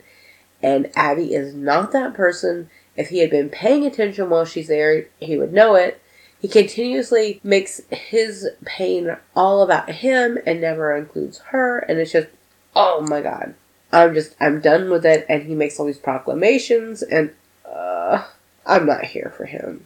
and 0.63 0.89
Abby 0.95 1.35
is 1.35 1.53
not 1.53 1.91
that 1.91 2.15
person. 2.15 2.69
If 2.95 3.09
he 3.09 3.19
had 3.19 3.29
been 3.29 3.49
paying 3.49 3.85
attention 3.85 4.29
while 4.29 4.45
she's 4.45 4.67
there, 4.67 5.07
he 5.19 5.37
would 5.37 5.53
know 5.53 5.75
it. 5.75 6.01
He 6.39 6.47
continuously 6.47 7.39
makes 7.43 7.81
his 7.91 8.49
pain 8.65 9.15
all 9.35 9.61
about 9.61 9.89
him 9.89 10.39
and 10.45 10.59
never 10.61 10.95
includes 10.95 11.39
her, 11.49 11.79
and 11.79 11.99
it's 11.99 12.11
just 12.11 12.29
oh 12.75 13.05
my 13.07 13.21
god. 13.21 13.55
I'm 13.93 14.15
just, 14.15 14.35
I'm 14.41 14.59
done 14.59 14.89
with 14.89 15.05
it. 15.05 15.25
And 15.29 15.43
he 15.43 15.53
makes 15.53 15.79
all 15.79 15.85
these 15.85 15.99
proclamations, 15.99 17.03
and 17.03 17.31
uh, 17.65 18.25
I'm 18.65 18.85
not 18.87 19.05
here 19.05 19.31
for 19.37 19.45
him. 19.45 19.85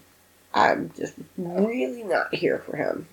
I'm 0.54 0.92
just 0.98 1.14
really 1.38 2.04
not 2.04 2.34
here 2.34 2.60
for 2.60 2.78
him. 2.78 3.08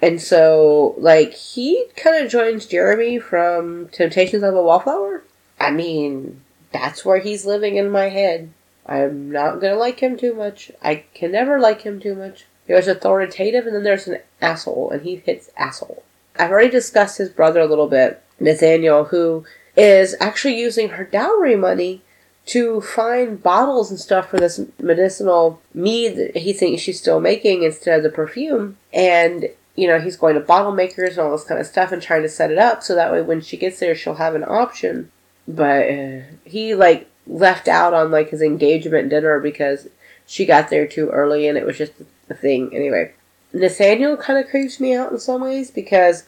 And 0.00 0.20
so, 0.20 0.94
like, 0.98 1.32
he 1.34 1.86
kind 1.96 2.24
of 2.24 2.30
joins 2.30 2.66
Jeremy 2.66 3.18
from 3.18 3.88
Temptations 3.88 4.42
of 4.42 4.54
a 4.54 4.62
Wallflower. 4.62 5.24
I 5.58 5.72
mean, 5.72 6.42
that's 6.72 7.04
where 7.04 7.18
he's 7.18 7.46
living 7.46 7.76
in 7.76 7.90
my 7.90 8.08
head. 8.08 8.50
I'm 8.86 9.30
not 9.30 9.60
gonna 9.60 9.76
like 9.76 10.00
him 10.00 10.16
too 10.16 10.34
much. 10.34 10.70
I 10.82 11.04
can 11.14 11.32
never 11.32 11.58
like 11.58 11.82
him 11.82 12.00
too 12.00 12.14
much. 12.14 12.46
There's 12.66 12.88
authoritative, 12.88 13.66
and 13.66 13.74
then 13.74 13.84
there's 13.84 14.08
an 14.08 14.18
asshole, 14.40 14.90
and 14.90 15.02
he 15.02 15.16
hits 15.16 15.50
asshole. 15.56 16.02
I've 16.38 16.50
already 16.50 16.70
discussed 16.70 17.18
his 17.18 17.28
brother 17.28 17.60
a 17.60 17.66
little 17.66 17.88
bit, 17.88 18.22
Nathaniel, 18.40 19.04
who 19.04 19.44
is 19.76 20.16
actually 20.20 20.58
using 20.58 20.90
her 20.90 21.04
dowry 21.04 21.56
money 21.56 22.02
to 22.46 22.80
find 22.80 23.42
bottles 23.42 23.90
and 23.90 23.98
stuff 23.98 24.30
for 24.30 24.38
this 24.38 24.60
medicinal 24.80 25.60
mead 25.74 26.16
that 26.16 26.36
he 26.36 26.52
thinks 26.52 26.80
she's 26.80 27.00
still 27.00 27.20
making 27.20 27.62
instead 27.62 27.98
of 27.98 28.02
the 28.04 28.10
perfume. 28.10 28.76
And, 28.92 29.48
you 29.74 29.88
know, 29.88 29.98
he's 29.98 30.16
going 30.16 30.34
to 30.34 30.40
bottle 30.40 30.72
makers 30.72 31.18
and 31.18 31.26
all 31.26 31.32
this 31.32 31.44
kind 31.44 31.60
of 31.60 31.66
stuff 31.66 31.90
and 31.90 32.00
trying 32.00 32.22
to 32.22 32.28
set 32.28 32.52
it 32.52 32.58
up 32.58 32.82
so 32.82 32.94
that 32.94 33.10
way 33.10 33.20
when 33.20 33.40
she 33.40 33.56
gets 33.56 33.80
there, 33.80 33.96
she'll 33.96 34.14
have 34.14 34.36
an 34.36 34.44
option. 34.44 35.10
But 35.48 35.90
uh, 35.90 36.20
he, 36.44 36.74
like, 36.74 37.08
left 37.26 37.68
out 37.68 37.94
on, 37.94 38.10
like, 38.10 38.30
his 38.30 38.42
engagement 38.42 39.10
dinner 39.10 39.40
because 39.40 39.88
she 40.26 40.44
got 40.44 40.70
there 40.70 40.86
too 40.86 41.08
early 41.10 41.46
and 41.46 41.56
it 41.56 41.64
was 41.64 41.78
just 41.78 41.92
a 42.28 42.34
thing. 42.34 42.74
Anyway, 42.74 43.12
Nathaniel 43.52 44.16
kind 44.16 44.38
of 44.38 44.50
creeps 44.50 44.80
me 44.80 44.94
out 44.94 45.12
in 45.12 45.18
some 45.18 45.40
ways 45.40 45.70
because 45.70 46.24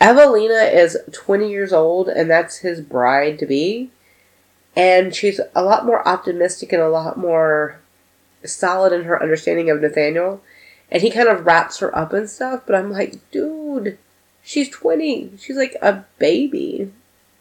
Evelina 0.00 0.70
is 0.72 0.96
20 1.12 1.50
years 1.50 1.72
old, 1.72 2.08
and 2.08 2.30
that's 2.30 2.58
his 2.58 2.80
bride 2.80 3.38
to 3.38 3.46
be. 3.46 3.90
And 4.74 5.14
she's 5.14 5.40
a 5.54 5.62
lot 5.62 5.84
more 5.84 6.06
optimistic 6.08 6.72
and 6.72 6.80
a 6.80 6.88
lot 6.88 7.18
more 7.18 7.80
solid 8.44 8.92
in 8.92 9.04
her 9.04 9.22
understanding 9.22 9.68
of 9.68 9.80
Nathaniel. 9.80 10.40
And 10.90 11.02
he 11.02 11.10
kind 11.10 11.28
of 11.28 11.44
wraps 11.44 11.78
her 11.78 11.94
up 11.96 12.12
and 12.12 12.30
stuff, 12.30 12.62
but 12.66 12.74
I'm 12.74 12.90
like, 12.90 13.30
dude, 13.30 13.98
she's 14.42 14.70
20. 14.70 15.32
She's 15.38 15.56
like 15.56 15.76
a 15.82 16.04
baby 16.18 16.92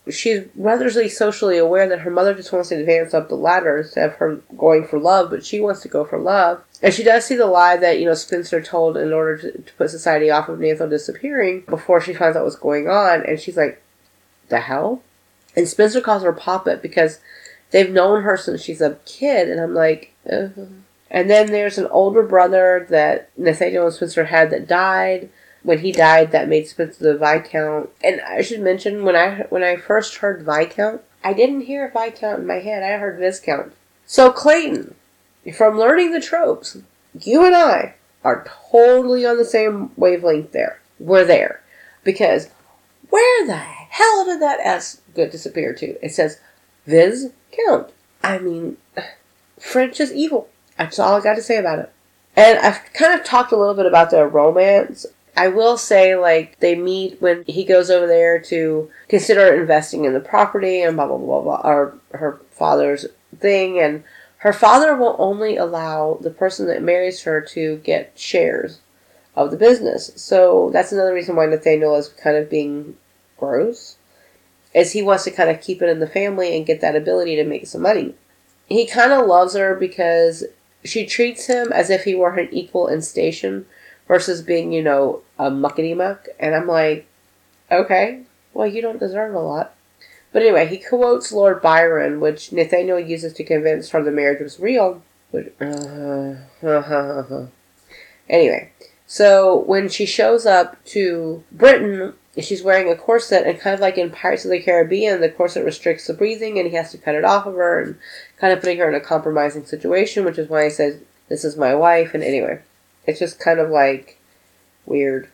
she's 0.10 0.46
rather 0.56 0.90
socially 1.10 1.58
aware 1.58 1.88
that 1.88 2.00
her 2.00 2.12
mother 2.12 2.34
just 2.34 2.52
wants 2.52 2.70
to 2.70 2.76
advance 2.76 3.14
up 3.14 3.30
the 3.30 3.36
ladder 3.36 3.80
instead 3.80 4.10
of 4.10 4.16
her 4.16 4.36
going 4.58 4.86
for 4.86 5.00
love, 5.00 5.30
but 5.30 5.46
she 5.46 5.60
wants 5.60 5.82
to 5.82 5.88
go 5.88 6.06
for 6.06 6.20
love. 6.20 6.64
And 6.82 6.94
she 6.94 7.04
does 7.04 7.26
see 7.26 7.36
the 7.36 7.46
lie 7.46 7.78
that, 7.78 8.00
you 8.00 8.06
know, 8.06 8.14
Spencer 8.14 8.62
told 8.62 8.98
in 8.98 9.12
order 9.12 9.38
to, 9.38 9.62
to 9.62 9.74
put 9.74 9.90
society 9.90 10.30
off 10.30 10.50
of 10.50 10.60
Nathan 10.60 10.90
disappearing 10.90 11.64
before 11.68 12.00
she 12.00 12.14
finds 12.14 12.38
out 12.38 12.44
what's 12.44 12.56
going 12.56 12.88
on. 12.88 13.26
And 13.26 13.40
she's 13.40 13.58
like, 13.58 13.82
the 14.50 14.60
hell? 14.60 15.02
And 15.56 15.68
Spencer 15.68 16.02
calls 16.02 16.24
her 16.24 16.34
Poppet 16.34 16.82
because 16.82 17.20
they've 17.72 17.92
known 17.92 18.24
her 18.24 18.38
since 18.38 18.62
she's 18.62 18.82
a 18.82 18.98
kid. 19.06 19.50
And 19.50 19.60
I'm 19.60 19.74
like, 19.74 20.14
and 20.26 21.30
then 21.30 21.48
there's 21.48 21.78
an 21.78 21.88
older 21.88 22.24
brother 22.24 22.86
that 22.90 23.30
Nathaniel 23.38 23.86
and 23.86 23.94
Spencer 23.94 24.26
had 24.26 24.50
that 24.52 24.68
died 24.68 25.30
when 25.64 25.80
he 25.80 25.92
died, 25.92 26.32
that 26.32 26.50
made 26.50 26.68
Spencer 26.68 27.14
the 27.14 27.18
Viscount. 27.18 27.90
And 28.04 28.22
I 28.22 28.42
should 28.42 28.62
mention 28.62 29.04
when 29.04 29.16
I 29.16 29.46
when 29.50 29.64
I 29.64 29.76
first 29.76 30.18
heard 30.18 30.44
Viscount, 30.44 31.02
I 31.24 31.34
didn't 31.34 31.62
hear 31.62 31.92
Viscount 31.94 32.42
in 32.42 32.48
my 32.48 32.60
head. 32.60 32.84
I 32.84 32.98
heard 32.98 33.20
Viscount. 33.20 33.74
So 34.06 34.32
Clayton, 34.32 34.96
from 35.56 35.78
learning 35.78 36.12
the 36.12 36.22
tropes, 36.22 36.78
you 37.20 37.46
and 37.46 37.56
I 37.56 37.96
are 38.24 38.48
totally 38.72 39.26
on 39.26 39.38
the 39.38 39.46
same 39.46 39.92
wavelength. 39.96 40.52
There, 40.52 40.80
we're 41.00 41.26
there 41.26 41.62
because 42.04 42.50
where 43.10 43.46
the 43.46 43.58
hell 43.58 44.26
did 44.26 44.42
that 44.42 44.60
S 44.62 45.02
go 45.16 45.28
disappear 45.28 45.74
to? 45.74 46.06
It 46.06 46.14
says 46.14 46.40
Viscount. 46.86 47.92
I 48.24 48.38
mean, 48.40 48.78
French 49.60 50.00
is 50.00 50.14
evil. 50.14 50.50
That's 50.78 51.00
all 51.00 51.18
I 51.18 51.22
got 51.22 51.36
to 51.36 51.42
say 51.42 51.58
about 51.58 51.80
it. 51.80 51.92
And 52.36 52.60
I've 52.60 52.94
kind 52.94 53.20
of 53.20 53.26
talked 53.26 53.52
a 53.52 53.58
little 53.58 53.74
bit 53.74 53.86
about 53.86 54.12
the 54.12 54.26
romance 54.26 55.06
I 55.36 55.48
will 55.48 55.78
say, 55.78 56.16
like, 56.16 56.60
they 56.60 56.76
meet 56.76 57.22
when 57.22 57.44
he 57.48 57.64
goes 57.64 57.90
over 57.90 58.08
there 58.08 58.40
to 58.44 58.90
consider 59.08 59.54
investing 59.54 60.06
in 60.06 60.14
the 60.14 60.20
property 60.20 60.82
and 60.82 60.96
blah, 60.96 61.08
blah, 61.08 61.18
blah, 61.18 61.42
blah, 61.42 61.62
or 61.64 61.98
her 62.12 62.42
father's 62.52 63.06
thing. 63.38 63.80
And 63.80 64.04
her 64.38 64.54
father 64.54 64.96
will 64.96 65.16
only 65.20 65.58
allow 65.58 66.18
the 66.22 66.30
person 66.30 66.68
that 66.68 66.82
marries 66.82 67.24
her 67.24 67.42
to 67.42 67.78
get 67.78 68.18
shares 68.18 68.80
of 69.36 69.52
the 69.52 69.58
business. 69.58 70.12
So 70.16 70.70
that's 70.74 70.92
another 70.92 71.14
reason 71.14 71.36
why 71.36 71.46
Nathaniel 71.46 71.96
is 71.96 72.10
kind 72.10 72.36
of 72.36 72.50
being 72.50 72.98
gross. 73.38 73.98
Is 74.74 74.92
he 74.92 75.02
wants 75.02 75.24
to 75.24 75.32
kind 75.32 75.50
of 75.50 75.62
keep 75.62 75.82
it 75.82 75.90
in 75.90 76.00
the 76.00 76.08
family 76.08 76.56
and 76.56 76.66
get 76.66 76.82
that 76.82 76.96
ability 76.96 77.36
to 77.38 77.44
make 77.44 77.66
some 77.66 77.82
money. 77.82 78.16
He 78.68 78.86
kind 78.86 79.12
of 79.12 79.26
loves 79.26 79.56
her 79.56 79.74
because 79.74 80.44
she 80.84 81.06
treats 81.06 81.48
him 81.48 81.72
as 81.72 81.90
if 81.90 82.04
he 82.04 82.14
were 82.14 82.34
an 82.36 82.50
equal 82.52 82.88
in 82.88 83.02
station 83.02 83.66
versus 84.10 84.42
being, 84.42 84.74
you 84.74 84.84
know, 84.84 85.22
a 85.38 85.50
muckety 85.50 85.96
muck. 85.96 86.28
And 86.38 86.54
I'm 86.54 86.68
like, 86.68 87.08
okay, 87.72 88.24
well, 88.54 88.68
you 88.68 88.82
don't 88.82 89.00
deserve 89.00 89.34
a 89.34 89.40
lot. 89.40 89.74
But 90.34 90.42
anyway, 90.42 90.68
he 90.68 90.78
quotes 90.78 91.32
Lord 91.32 91.62
Byron, 91.62 92.20
which 92.20 92.52
Nathaniel 92.52 93.00
uses 93.00 93.34
to 93.34 93.44
convince 93.44 93.92
her 93.92 94.04
the 94.04 94.12
marriage 94.12 94.42
was 94.42 94.60
real. 94.60 95.02
But, 95.32 95.54
uh, 95.62 96.36
anyway, 98.30 98.72
so 99.06 99.60
when 99.60 99.90
she 99.90 100.06
shows 100.06 100.46
up 100.46 100.84
to 100.86 101.44
Britain, 101.52 102.14
she's 102.40 102.64
wearing 102.64 102.92
a 102.92 102.96
corset, 102.96 103.46
and 103.46 103.60
kind 103.60 103.76
of 103.76 103.80
like 103.80 103.98
in 103.98 104.10
Pirates 104.10 104.46
of 104.46 104.52
the 104.52 104.60
Caribbean, 104.60 105.22
the 105.22 105.30
corset 105.30 105.66
restricts 105.66 106.08
the 106.08 106.14
breathing, 106.16 106.58
and 106.58 106.68
he 106.68 106.76
has 106.76 106.92
to 106.92 106.98
cut 106.98 107.16
it 107.16 107.26
off 107.26 107.46
of 107.46 107.56
her, 107.56 107.80
and 107.80 107.98
kind 108.38 108.54
of 108.54 108.60
putting 108.60 108.80
her 108.80 108.90
in 108.90 108.96
a 108.96 109.00
compromising 109.00 109.66
situation, 109.66 110.26
which 110.26 110.40
is 110.40 110.50
why 110.50 110.64
he 110.64 110.70
says, 110.72 111.00
This 111.28 111.44
is 111.44 111.58
my 111.58 111.76
wife. 111.76 112.16
And 112.16 112.24
anyway, 112.24 112.62
it's 113.10 113.20
just 113.20 113.40
kind 113.40 113.60
of 113.60 113.70
like 113.70 114.20
weird. 114.86 115.30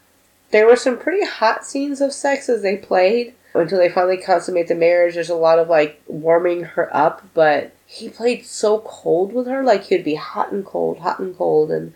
There 0.52 0.66
were 0.66 0.76
some 0.76 0.98
pretty 0.98 1.26
hot 1.26 1.66
scenes 1.66 2.02
of 2.02 2.14
sex 2.14 2.50
as 2.50 2.62
they 2.62 2.78
played 2.78 3.34
until 3.54 3.78
they 3.78 3.90
finally 3.90 4.18
consummate 4.18 4.68
the 4.68 4.76
marriage. 4.76 5.16
There's 5.16 5.30
a 5.30 5.36
lot 5.36 5.60
of 5.60 5.70
like 5.70 6.02
warming 6.08 6.64
her 6.64 6.96
up, 6.96 7.24
but 7.34 7.74
he 7.86 8.10
played 8.10 8.46
so 8.46 8.80
cold 8.80 9.34
with 9.34 9.48
her, 9.48 9.64
like 9.64 9.86
he'd 9.86 10.04
be 10.04 10.16
hot 10.16 10.52
and 10.52 10.66
cold, 10.66 11.00
hot 11.00 11.20
and 11.20 11.36
cold, 11.38 11.72
and 11.72 11.94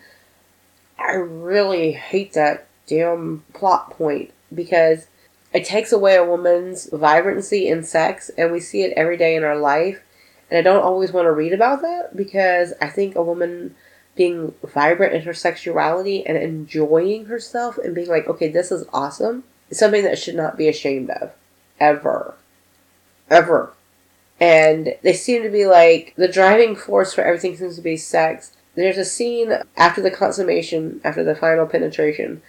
I 0.98 1.14
really 1.14 1.92
hate 1.92 2.34
that 2.34 2.66
damn 2.86 3.44
plot 3.52 3.90
point 3.90 4.32
because 4.54 5.06
it 5.52 5.64
takes 5.64 5.92
away 5.92 6.16
a 6.16 6.24
woman's 6.24 6.88
vibrancy 6.90 7.68
in 7.68 7.82
sex, 7.82 8.30
and 8.36 8.52
we 8.52 8.60
see 8.60 8.82
it 8.82 8.92
every 8.96 9.16
day 9.16 9.34
in 9.34 9.44
our 9.44 9.56
life. 9.56 10.00
And 10.50 10.58
I 10.58 10.62
don't 10.62 10.82
always 10.82 11.12
want 11.12 11.26
to 11.26 11.32
read 11.32 11.52
about 11.52 11.82
that 11.82 12.16
because 12.16 12.72
I 12.80 12.88
think 12.88 13.14
a 13.14 13.22
woman 13.22 13.74
being 14.16 14.54
vibrant 14.62 15.14
in 15.14 15.22
her 15.22 15.34
sexuality 15.34 16.26
and 16.26 16.36
enjoying 16.36 17.26
herself 17.26 17.78
and 17.78 17.94
being 17.94 18.08
like, 18.08 18.26
okay, 18.28 18.48
this 18.48 18.70
is 18.70 18.86
awesome, 18.92 19.44
is 19.70 19.78
something 19.78 20.04
that 20.04 20.18
should 20.18 20.34
not 20.34 20.56
be 20.56 20.68
ashamed 20.68 21.10
of. 21.10 21.32
Ever. 21.78 22.34
Ever. 23.28 23.72
And 24.38 24.94
they 25.02 25.12
seem 25.12 25.42
to 25.42 25.50
be 25.50 25.66
like 25.66 26.14
the 26.16 26.28
driving 26.28 26.74
force 26.74 27.12
for 27.12 27.22
everything 27.22 27.56
seems 27.56 27.76
to 27.76 27.82
be 27.82 27.96
sex. 27.96 28.56
There's 28.74 28.98
a 28.98 29.04
scene 29.04 29.52
after 29.76 30.00
the 30.00 30.10
consummation, 30.10 31.00
after 31.04 31.22
the 31.22 31.34
final 31.34 31.66
penetration. 31.66 32.42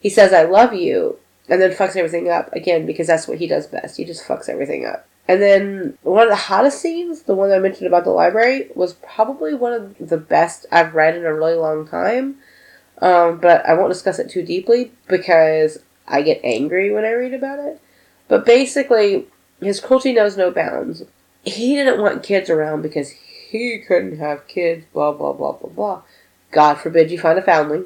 He 0.00 0.10
says, 0.10 0.32
I 0.32 0.44
love 0.44 0.74
you, 0.74 1.18
and 1.48 1.60
then 1.60 1.70
fucks 1.70 1.96
everything 1.96 2.28
up 2.28 2.52
again 2.52 2.86
because 2.86 3.06
that's 3.06 3.26
what 3.26 3.38
he 3.38 3.46
does 3.46 3.66
best. 3.66 3.96
He 3.96 4.04
just 4.04 4.26
fucks 4.26 4.48
everything 4.48 4.86
up. 4.86 5.06
And 5.28 5.42
then 5.42 5.98
one 6.02 6.22
of 6.22 6.30
the 6.30 6.36
hottest 6.36 6.80
scenes, 6.80 7.22
the 7.22 7.34
one 7.34 7.52
I 7.52 7.58
mentioned 7.58 7.86
about 7.86 8.04
the 8.04 8.10
library, 8.10 8.70
was 8.74 8.94
probably 8.94 9.54
one 9.54 9.74
of 9.74 10.08
the 10.08 10.16
best 10.16 10.64
I've 10.72 10.94
read 10.94 11.14
in 11.14 11.26
a 11.26 11.34
really 11.34 11.54
long 11.54 11.86
time. 11.86 12.36
Um, 13.02 13.38
but 13.38 13.64
I 13.66 13.74
won't 13.74 13.92
discuss 13.92 14.18
it 14.18 14.30
too 14.30 14.42
deeply 14.42 14.90
because 15.06 15.78
I 16.06 16.22
get 16.22 16.40
angry 16.42 16.90
when 16.92 17.04
I 17.04 17.12
read 17.12 17.34
about 17.34 17.58
it. 17.58 17.80
But 18.26 18.46
basically, 18.46 19.26
his 19.60 19.80
cruelty 19.80 20.14
knows 20.14 20.36
no 20.36 20.50
bounds. 20.50 21.04
He 21.44 21.74
didn't 21.74 22.00
want 22.00 22.22
kids 22.22 22.48
around 22.48 22.82
because 22.82 23.10
he 23.10 23.78
couldn't 23.86 24.18
have 24.18 24.48
kids, 24.48 24.86
blah, 24.92 25.12
blah, 25.12 25.34
blah, 25.34 25.52
blah, 25.52 25.70
blah. 25.70 26.02
God 26.50 26.74
forbid 26.74 27.10
you 27.10 27.18
find 27.18 27.38
a 27.38 27.42
foundling. 27.42 27.84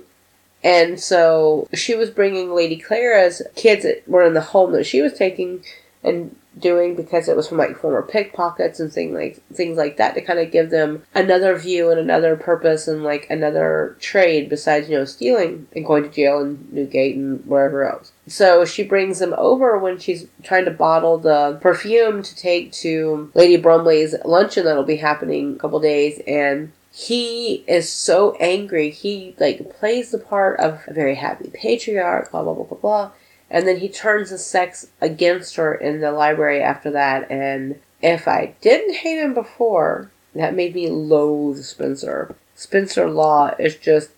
And 0.64 1.00
so 1.00 1.68
she 1.74 1.96
was 1.96 2.10
bringing 2.10 2.54
Lady 2.54 2.76
Clara's 2.76 3.42
kids 3.56 3.82
that 3.82 4.08
were 4.08 4.22
in 4.22 4.34
the 4.34 4.40
home 4.40 4.72
that 4.72 4.86
she 4.86 5.02
was 5.02 5.12
taking 5.12 5.64
and 6.02 6.34
doing 6.58 6.94
because 6.94 7.28
it 7.28 7.36
was 7.36 7.48
from 7.48 7.56
like 7.56 7.76
former 7.76 8.02
pickpockets 8.02 8.78
and 8.78 8.92
things 8.92 9.14
like 9.14 9.42
things 9.54 9.78
like 9.78 9.96
that 9.96 10.14
to 10.14 10.20
kind 10.20 10.38
of 10.38 10.50
give 10.50 10.68
them 10.70 11.02
another 11.14 11.56
view 11.56 11.90
and 11.90 11.98
another 11.98 12.36
purpose 12.36 12.86
and 12.86 13.02
like 13.02 13.26
another 13.30 13.96
trade 14.00 14.50
besides 14.50 14.88
you 14.88 14.96
know 14.96 15.04
stealing 15.04 15.66
and 15.74 15.86
going 15.86 16.02
to 16.02 16.10
jail 16.10 16.40
in 16.40 16.68
Newgate 16.70 17.16
and 17.16 17.44
wherever 17.46 17.88
else. 17.88 18.12
So 18.26 18.64
she 18.64 18.82
brings 18.82 19.18
them 19.18 19.34
over 19.38 19.78
when 19.78 19.98
she's 19.98 20.26
trying 20.42 20.66
to 20.66 20.70
bottle 20.70 21.18
the 21.18 21.58
perfume 21.60 22.22
to 22.22 22.36
take 22.36 22.72
to 22.72 23.30
Lady 23.34 23.56
Bromley's 23.56 24.14
luncheon 24.24 24.64
that'll 24.64 24.84
be 24.84 24.96
happening 24.96 25.54
a 25.54 25.58
couple 25.58 25.80
days 25.80 26.20
and 26.26 26.72
he 26.94 27.64
is 27.66 27.90
so 27.90 28.36
angry. 28.38 28.90
He 28.90 29.34
like 29.38 29.78
plays 29.78 30.10
the 30.10 30.18
part 30.18 30.60
of 30.60 30.82
a 30.86 30.92
very 30.92 31.14
happy 31.14 31.50
patriarch, 31.54 32.30
blah 32.30 32.42
blah 32.42 32.52
blah 32.52 32.64
blah 32.64 32.78
blah 32.78 33.10
and 33.52 33.68
then 33.68 33.76
he 33.76 33.88
turns 33.88 34.30
the 34.30 34.38
sex 34.38 34.88
against 35.02 35.56
her 35.56 35.74
in 35.74 36.00
the 36.00 36.10
library 36.10 36.62
after 36.62 36.90
that. 36.90 37.30
And 37.30 37.78
if 38.00 38.26
I 38.26 38.54
didn't 38.62 38.94
hate 38.94 39.18
him 39.18 39.34
before, 39.34 40.10
that 40.34 40.56
made 40.56 40.74
me 40.74 40.88
loathe 40.88 41.62
Spencer. 41.62 42.34
Spencer 42.54 43.10
Law 43.10 43.54
is 43.58 43.76
just, 43.76 44.10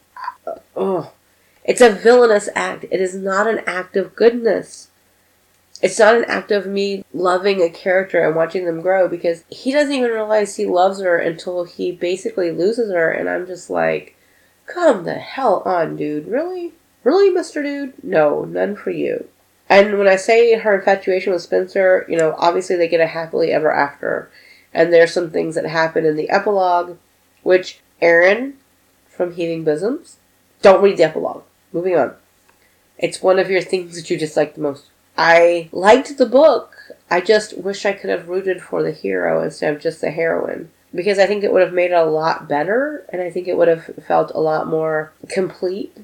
oh, 0.77 1.13
it's 1.65 1.81
a 1.81 1.91
villainous 1.91 2.49
act. 2.55 2.85
It 2.93 3.01
is 3.01 3.17
not 3.17 3.49
an 3.49 3.63
act 3.67 3.97
of 3.97 4.15
goodness. 4.15 4.89
It's 5.83 5.99
not 5.99 6.15
an 6.15 6.25
act 6.27 6.53
of 6.53 6.67
me 6.67 7.05
loving 7.13 7.61
a 7.61 7.69
character 7.69 8.25
and 8.25 8.37
watching 8.37 8.67
them 8.67 8.81
grow 8.81 9.09
because 9.09 9.43
he 9.51 9.73
doesn't 9.73 9.93
even 9.93 10.13
realize 10.13 10.55
he 10.55 10.67
loves 10.67 11.01
her 11.01 11.19
until 11.19 11.65
he 11.65 11.91
basically 11.91 12.53
loses 12.53 12.93
her. 12.93 13.11
And 13.11 13.29
I'm 13.29 13.49
just 13.49 13.69
like, 13.69 14.17
come 14.67 15.03
the 15.03 15.15
hell 15.15 15.63
on, 15.67 15.97
dude. 15.97 16.29
Really? 16.29 16.73
Really, 17.05 17.31
Mr. 17.31 17.63
Dude? 17.63 18.03
No, 18.03 18.45
none 18.45 18.75
for 18.75 18.91
you. 18.91 19.29
And 19.69 19.99
when 19.99 20.09
I 20.09 20.17
say 20.17 20.59
her 20.59 20.75
infatuation 20.75 21.33
with 21.33 21.43
Spencer, 21.43 22.05
you 22.09 22.17
know, 22.17 22.35
obviously 22.39 22.77
they 22.77 22.89
get 22.89 23.01
a 23.01 23.07
happily 23.07 23.53
ever 23.53 23.71
after. 23.71 24.31
And 24.73 24.93
there's 24.93 25.13
some 25.13 25.31
things 25.31 25.55
that 25.55 25.67
happen 25.67 26.05
in 26.05 26.17
the 26.17 26.31
epilogue, 26.31 26.97
which 27.43 27.81
Aaron 28.01 28.55
from 29.15 29.35
Heaving 29.35 29.65
Bosoms, 29.65 30.17
don't 30.63 30.83
read 30.83 30.97
the 30.97 31.05
epilogue. 31.05 31.45
Moving 31.73 31.97
on. 31.97 32.15
It's 32.99 33.23
one 33.23 33.39
of 33.39 33.51
your 33.51 33.63
things 33.63 33.97
that 33.97 34.11
you 34.11 34.19
dislike 34.19 34.55
the 34.55 34.61
most. 34.61 34.87
I 35.17 35.69
liked 35.73 36.17
the 36.19 36.27
book. 36.27 36.77
I 37.11 37.21
just 37.21 37.57
wish 37.57 37.87
I 37.87 37.93
could 37.93 38.11
have 38.11 38.29
rooted 38.29 38.61
for 38.61 38.83
the 38.83 38.93
hero 38.93 39.43
instead 39.43 39.75
of 39.75 39.81
just 39.81 40.01
the 40.01 40.11
heroine. 40.11 40.71
Because 40.95 41.19
I 41.19 41.27
think 41.27 41.43
it 41.43 41.53
would 41.53 41.63
have 41.63 41.73
made 41.73 41.91
it 41.91 41.95
a 41.95 42.05
lot 42.05 42.49
better, 42.49 43.05
and 43.09 43.21
I 43.21 43.31
think 43.31 43.49
it 43.49 43.57
would 43.57 43.69
have 43.69 43.85
felt 44.07 44.31
a 44.35 44.41
lot 44.41 44.69
more 44.69 45.13
complete 45.29 45.97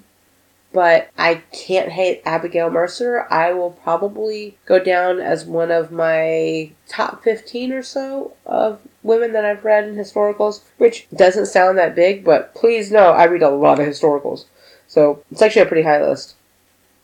but 0.72 1.11
I 1.18 1.42
can't 1.52 1.90
hate 1.90 2.22
Abigail 2.24 2.70
Mercer. 2.70 3.26
I 3.30 3.52
will 3.52 3.72
probably 3.72 4.56
go 4.66 4.78
down 4.78 5.20
as 5.20 5.44
one 5.44 5.70
of 5.70 5.90
my 5.90 6.70
top 6.88 7.24
15 7.24 7.72
or 7.72 7.83
so 7.83 8.35
of 8.46 8.80
women 9.02 9.33
that 9.33 9.44
I've 9.44 9.64
read 9.64 9.88
in 9.88 9.96
historicals, 9.96 10.62
which 10.78 11.09
doesn't 11.14 11.46
sound 11.46 11.78
that 11.78 11.94
big, 11.94 12.24
but 12.24 12.54
please 12.54 12.90
know 12.90 13.12
I 13.12 13.24
read 13.24 13.42
a 13.42 13.50
lot 13.50 13.80
of 13.80 13.87
historicals. 13.87 14.44
So 14.87 15.22
it's 15.30 15.42
actually 15.42 15.62
a 15.62 15.66
pretty 15.66 15.87
high 15.87 16.04
list. 16.04 16.35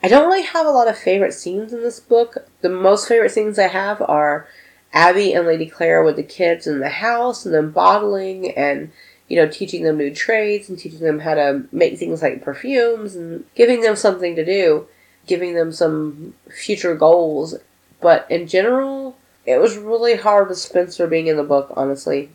I 0.03 0.09
don't 0.09 0.29
really 0.29 0.43
have 0.43 0.67
a 0.67 0.71
lot 0.71 0.89
of 0.89 0.99
favorite 0.99 1.35
scenes 1.35 1.73
in 1.73 1.83
this 1.83 2.01
book. 2.01 2.49
The 2.61 2.69
most 2.69 3.09
favorite 3.09 3.31
scenes 3.31 3.59
I 3.59 3.69
have 3.69 4.03
are 4.03 4.47
Abby 4.93 5.33
and 5.33 5.47
Lady 5.47 5.67
Clara 5.67 6.05
with 6.05 6.17
the 6.17 6.23
kids 6.23 6.67
in 6.67 6.81
the 6.81 6.89
house 6.89 7.45
and 7.45 7.55
them 7.55 7.73
bottling 7.73 8.51
and 8.53 8.93
you 9.29 9.37
know, 9.37 9.49
teaching 9.49 9.83
them 9.83 9.99
new 9.99 10.15
trades 10.15 10.69
and 10.69 10.79
teaching 10.79 11.01
them 11.01 11.21
how 11.21 11.35
to 11.35 11.65
make 11.73 11.99
things 11.99 12.23
like 12.23 12.45
perfumes 12.45 13.17
and 13.17 13.45
giving 13.55 13.81
them 13.81 13.97
something 13.97 14.37
to 14.37 14.45
do, 14.45 14.87
giving 15.27 15.55
them 15.55 15.73
some 15.73 16.35
future 16.49 16.95
goals. 16.95 17.57
But 18.01 18.31
in 18.31 18.47
general, 18.47 19.17
it 19.45 19.59
was 19.59 19.77
really 19.77 20.17
hard 20.17 20.49
with 20.49 20.59
Spencer 20.59 21.07
being 21.07 21.27
in 21.27 21.37
the 21.37 21.43
book, 21.43 21.73
honestly. 21.77 22.31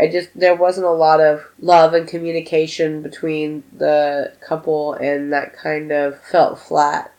I 0.00 0.08
just, 0.08 0.30
there 0.34 0.54
wasn't 0.54 0.86
a 0.86 0.90
lot 0.90 1.20
of 1.20 1.44
love 1.60 1.92
and 1.92 2.08
communication 2.08 3.02
between 3.02 3.62
the 3.76 4.32
couple, 4.40 4.94
and 4.94 5.32
that 5.32 5.54
kind 5.54 5.92
of 5.92 6.18
felt 6.22 6.58
flat. 6.58 7.12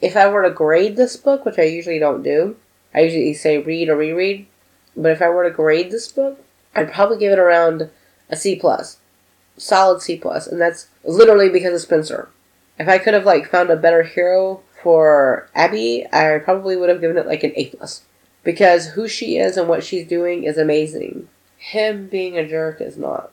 If 0.00 0.16
I 0.16 0.28
were 0.28 0.42
to 0.42 0.50
grade 0.50 0.96
this 0.96 1.16
book, 1.16 1.44
which 1.44 1.58
I 1.58 1.62
usually 1.62 1.98
don't 1.98 2.22
do, 2.22 2.56
I 2.94 3.00
usually 3.00 3.34
say 3.34 3.58
read 3.58 3.88
or 3.88 3.96
reread, 3.96 4.46
but 4.96 5.10
if 5.10 5.20
I 5.20 5.28
were 5.28 5.42
to 5.44 5.50
grade 5.50 5.90
this 5.90 6.10
book, 6.10 6.40
I'd 6.74 6.92
probably 6.92 7.18
give 7.18 7.32
it 7.32 7.38
around 7.38 7.90
a 8.30 8.36
C 8.36 8.56
plus, 8.56 8.98
solid 9.56 10.02
C 10.02 10.16
plus, 10.16 10.46
and 10.46 10.60
that's 10.60 10.88
literally 11.04 11.48
because 11.48 11.74
of 11.74 11.80
Spencer. 11.80 12.28
If 12.78 12.88
I 12.88 12.98
could 12.98 13.14
have 13.14 13.24
like 13.24 13.50
found 13.50 13.70
a 13.70 13.76
better 13.76 14.02
hero 14.02 14.62
for 14.82 15.48
Abby, 15.54 16.06
I 16.12 16.38
probably 16.38 16.76
would 16.76 16.88
have 16.88 17.00
given 17.00 17.16
it 17.16 17.26
like 17.26 17.42
an 17.44 17.52
A 17.56 17.66
plus 17.66 18.02
because 18.42 18.88
who 18.88 19.08
she 19.08 19.38
is 19.38 19.56
and 19.56 19.68
what 19.68 19.84
she's 19.84 20.06
doing 20.06 20.44
is 20.44 20.58
amazing. 20.58 21.28
Him 21.56 22.08
being 22.08 22.36
a 22.36 22.46
jerk 22.46 22.80
is 22.80 22.96
not. 22.96 23.30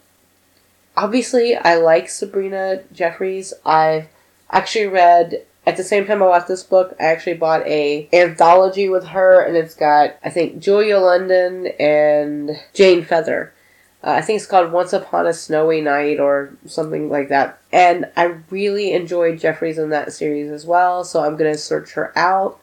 Obviously, 0.95 1.55
I 1.55 1.75
like 1.75 2.09
Sabrina 2.09 2.83
Jeffries. 2.93 3.53
I've 3.65 4.07
actually 4.51 4.87
read 4.87 5.45
at 5.65 5.77
the 5.77 5.83
same 5.83 6.05
time 6.05 6.23
I 6.23 6.27
watched 6.27 6.47
this 6.47 6.63
book, 6.63 6.95
I 6.99 7.03
actually 7.03 7.35
bought 7.35 7.65
a 7.67 8.09
anthology 8.11 8.89
with 8.89 9.05
her, 9.07 9.41
and 9.41 9.55
it's 9.55 9.75
got 9.75 10.15
I 10.23 10.29
think 10.29 10.59
Julia 10.59 10.97
London 10.99 11.67
and 11.79 12.51
Jane 12.73 13.05
Feather. 13.05 13.53
Uh, 14.03 14.11
I 14.11 14.21
think 14.21 14.37
it's 14.37 14.47
called 14.47 14.71
Once 14.71 14.93
Upon 14.93 15.27
a 15.27 15.33
Snowy 15.33 15.79
Night 15.79 16.19
or 16.19 16.53
something 16.65 17.09
like 17.09 17.29
that. 17.29 17.59
And 17.71 18.09
I 18.17 18.37
really 18.49 18.93
enjoyed 18.93 19.39
Jeffries 19.39 19.77
in 19.77 19.89
that 19.91 20.11
series 20.11 20.49
as 20.49 20.65
well, 20.65 21.03
so 21.03 21.23
I'm 21.23 21.37
to 21.51 21.57
search 21.57 21.93
her 21.93 22.11
out. 22.17 22.59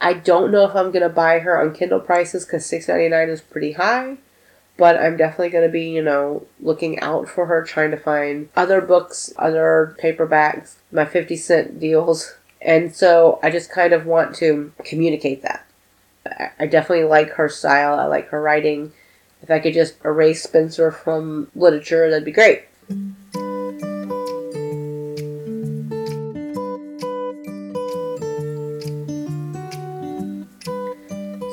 I 0.00 0.12
don't 0.12 0.52
know 0.52 0.64
if 0.66 0.76
I'm 0.76 0.92
to 1.02 1.08
buy 1.08 1.40
her 1.40 1.60
on 1.60 1.74
Kindle 1.74 2.00
prices 2.00 2.44
because 2.44 2.64
$6.99 2.64 3.28
is 3.30 3.40
pretty 3.40 3.72
high, 3.72 4.18
but 4.76 4.96
I'm 4.96 5.16
definitely 5.16 5.50
to 5.66 5.72
be, 5.72 5.88
you 5.88 6.02
know, 6.02 6.46
looking 6.60 7.00
out 7.00 7.28
for 7.28 7.46
her, 7.46 7.64
trying 7.64 7.90
to 7.90 7.96
find 7.96 8.48
other 8.54 8.80
books, 8.80 9.32
other 9.36 9.96
paperbacks, 10.00 10.76
my 10.92 11.04
50 11.04 11.36
cent 11.36 11.80
deals. 11.80 12.36
And 12.66 12.96
so 12.96 13.38
I 13.42 13.50
just 13.50 13.70
kind 13.70 13.92
of 13.92 14.06
want 14.06 14.34
to 14.36 14.72
communicate 14.86 15.42
that. 15.42 15.66
I 16.58 16.64
definitely 16.64 17.04
like 17.04 17.32
her 17.32 17.50
style. 17.50 18.00
I 18.00 18.06
like 18.06 18.28
her 18.28 18.40
writing. 18.40 18.92
If 19.44 19.50
I 19.50 19.58
could 19.58 19.74
just 19.74 20.02
erase 20.02 20.42
Spencer 20.42 20.90
from 20.90 21.50
literature, 21.54 22.08
that'd 22.08 22.24
be 22.24 22.32
great. 22.32 22.62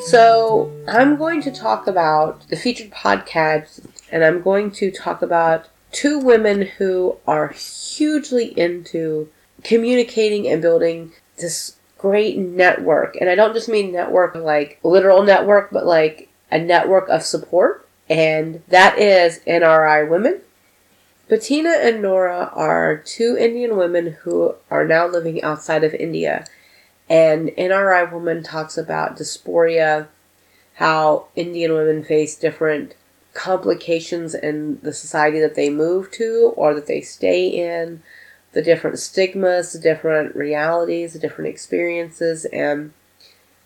So, 0.06 0.72
I'm 0.88 1.18
going 1.18 1.42
to 1.42 1.52
talk 1.52 1.86
about 1.86 2.48
the 2.48 2.56
featured 2.56 2.92
podcast, 2.92 3.86
and 4.10 4.24
I'm 4.24 4.42
going 4.42 4.72
to 4.72 4.90
talk 4.90 5.22
about 5.22 5.68
two 5.92 6.18
women 6.18 6.62
who 6.62 7.18
are 7.28 7.50
hugely 7.50 8.58
into 8.58 9.28
communicating 9.66 10.48
and 10.48 10.62
building 10.62 11.12
this 11.40 11.76
great 11.98 12.38
network. 12.38 13.18
And 13.18 13.30
I 13.30 13.36
don't 13.36 13.54
just 13.54 13.68
mean 13.68 13.92
network 13.92 14.34
like 14.36 14.80
literal 14.82 15.24
network, 15.24 15.72
but 15.72 15.86
like 15.86 16.30
a 16.52 16.60
network 16.60 17.08
of 17.10 17.24
support. 17.24 17.88
And 18.10 18.62
that 18.68 19.00
is 19.00 19.40
NRI 19.48 20.10
Women. 20.10 20.42
Bettina 21.30 21.70
and 21.70 22.02
Nora 22.02 22.52
are 22.54 22.98
two 22.98 23.38
Indian 23.40 23.78
women 23.78 24.18
who 24.24 24.56
are 24.70 24.86
now 24.86 25.08
living 25.08 25.42
outside 25.42 25.84
of 25.84 25.94
India. 25.94 26.46
And 27.10 27.50
NRI 27.50 28.12
Woman 28.12 28.44
talks 28.44 28.78
about 28.78 29.16
diaspora, 29.16 30.10
how 30.76 31.28
Indian 31.36 31.74
women 31.74 32.04
face 32.04 32.36
different 32.36 32.96
complications 33.34 34.36
in 34.36 34.80
the 34.82 34.94
society 34.94 35.40
that 35.40 35.56
they 35.56 35.70
move 35.70 36.12
to 36.12 36.54
or 36.58 36.74
that 36.74 36.88
they 36.88 37.02
stay 37.02 37.48
in, 37.48 38.04
the 38.52 38.62
different 38.62 39.00
stigmas, 39.00 39.74
the 39.74 39.80
different 39.80 40.36
realities, 40.36 41.14
the 41.14 41.20
different 41.20 41.50
experiences, 41.50 42.46
and 42.46 42.92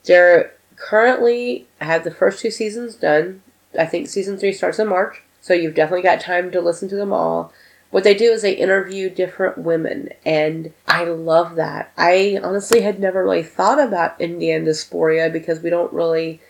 they're 0.04 0.54
currently 0.76 1.68
I 1.80 1.86
have 1.86 2.04
the 2.04 2.12
first 2.12 2.40
two 2.40 2.52
seasons 2.52 2.96
done. 2.96 3.42
I 3.78 3.86
think 3.86 4.08
season 4.08 4.38
three 4.38 4.54
starts 4.54 4.80
in 4.80 4.88
March, 4.88 5.22
so 5.42 5.54
you've 5.54 5.76
definitely 5.76 6.04
got 6.04 6.22
time 6.22 6.52
to 6.52 6.62
listen 6.62 6.88
to 6.90 6.96
them 6.96 7.12
all. 7.12 7.52
What 7.92 8.04
they 8.04 8.14
do 8.14 8.32
is 8.32 8.42
they 8.42 8.54
interview 8.54 9.10
different 9.10 9.58
women, 9.58 10.10
and 10.26 10.74
I 10.88 11.06
love 11.06 11.56
that. 11.56 11.92
I 11.98 12.40
honestly 12.44 12.82
had 12.82 13.00
never 13.00 13.24
really 13.24 13.44
thought 13.44 13.80
about 13.80 14.20
Indian 14.20 14.66
diaspora 14.66 15.30
because 15.30 15.62
we 15.62 15.70
don't 15.70 15.94
really 15.94 16.42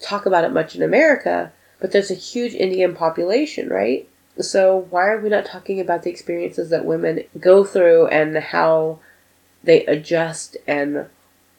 talk 0.00 0.26
about 0.26 0.44
it 0.44 0.52
much 0.52 0.74
in 0.74 0.82
America, 0.82 1.52
but 1.80 1.92
there's 1.92 2.10
a 2.10 2.14
huge 2.14 2.54
Indian 2.54 2.94
population, 2.94 3.68
right? 3.68 4.08
So 4.40 4.86
why 4.90 5.08
are 5.08 5.20
we 5.20 5.28
not 5.28 5.44
talking 5.44 5.80
about 5.80 6.02
the 6.02 6.10
experiences 6.10 6.70
that 6.70 6.84
women 6.84 7.24
go 7.38 7.64
through 7.64 8.06
and 8.08 8.36
how 8.36 9.00
they 9.62 9.84
adjust 9.86 10.56
and 10.66 11.06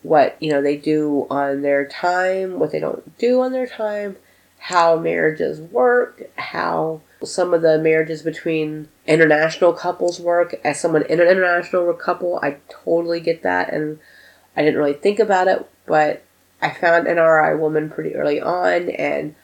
what, 0.01 0.37
you 0.39 0.49
know, 0.49 0.61
they 0.61 0.77
do 0.77 1.27
on 1.29 1.61
their 1.61 1.85
time, 1.85 2.59
what 2.59 2.71
they 2.71 2.79
don't 2.79 3.17
do 3.17 3.41
on 3.41 3.51
their 3.51 3.67
time, 3.67 4.15
how 4.59 4.97
marriages 4.97 5.59
work, 5.59 6.29
how 6.37 7.01
some 7.23 7.53
of 7.53 7.61
the 7.61 7.77
marriages 7.77 8.21
between 8.21 8.87
international 9.05 9.73
couples 9.73 10.19
work. 10.19 10.55
As 10.63 10.79
someone 10.79 11.03
in 11.03 11.19
an 11.19 11.27
international 11.27 11.93
couple, 11.93 12.39
I 12.41 12.57
totally 12.69 13.19
get 13.19 13.43
that 13.43 13.73
and 13.73 13.99
I 14.55 14.61
didn't 14.61 14.79
really 14.79 14.93
think 14.93 15.19
about 15.19 15.47
it, 15.47 15.67
but 15.85 16.23
I 16.61 16.71
found 16.71 17.07
NRI 17.07 17.57
woman 17.57 17.89
pretty 17.89 18.15
early 18.15 18.41
on 18.41 18.89
and 18.89 19.35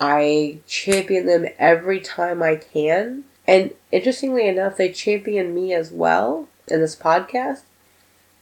I 0.00 0.58
champion 0.66 1.26
them 1.26 1.46
every 1.58 2.00
time 2.00 2.42
I 2.42 2.56
can. 2.56 3.24
And 3.46 3.72
interestingly 3.92 4.48
enough, 4.48 4.76
they 4.76 4.92
champion 4.92 5.54
me 5.54 5.74
as 5.74 5.90
well 5.90 6.48
in 6.68 6.80
this 6.80 6.96
podcast. 6.96 7.62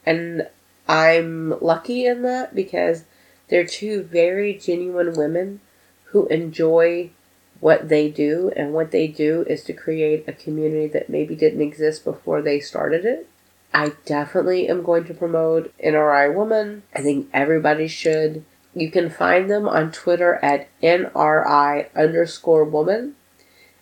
And 0.05 0.47
I'm 0.89 1.53
lucky 1.61 2.07
in 2.07 2.23
that 2.23 2.55
because 2.55 3.03
they're 3.47 3.65
two 3.65 4.01
very 4.01 4.55
genuine 4.55 5.13
women 5.13 5.61
who 6.05 6.25
enjoy 6.27 7.11
what 7.59 7.89
they 7.89 8.09
do. 8.09 8.51
And 8.55 8.73
what 8.73 8.89
they 8.89 9.07
do 9.07 9.45
is 9.47 9.63
to 9.65 9.73
create 9.73 10.27
a 10.27 10.33
community 10.33 10.87
that 10.87 11.07
maybe 11.07 11.35
didn't 11.35 11.61
exist 11.61 12.03
before 12.03 12.41
they 12.41 12.59
started 12.59 13.05
it. 13.05 13.29
I 13.71 13.93
definitely 14.07 14.67
am 14.67 14.81
going 14.81 15.03
to 15.05 15.13
promote 15.13 15.71
NRI 15.77 16.33
Woman. 16.33 16.81
I 16.95 17.01
think 17.01 17.29
everybody 17.33 17.87
should. 17.87 18.43
You 18.73 18.89
can 18.89 19.11
find 19.11 19.47
them 19.47 19.69
on 19.69 19.91
Twitter 19.91 20.39
at 20.41 20.69
NRI 20.81 21.93
underscore 21.95 22.63
woman. 22.63 23.13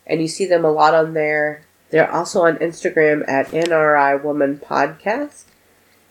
And 0.05 0.21
you 0.21 0.27
see 0.27 0.45
them 0.45 0.65
a 0.65 0.71
lot 0.71 0.93
on 0.93 1.13
there. 1.13 1.63
They're 1.89 2.11
also 2.11 2.45
on 2.45 2.57
Instagram 2.57 3.25
at 3.29 3.47
NRI 3.47 4.21
Woman 4.21 4.59
Podcast. 4.59 5.45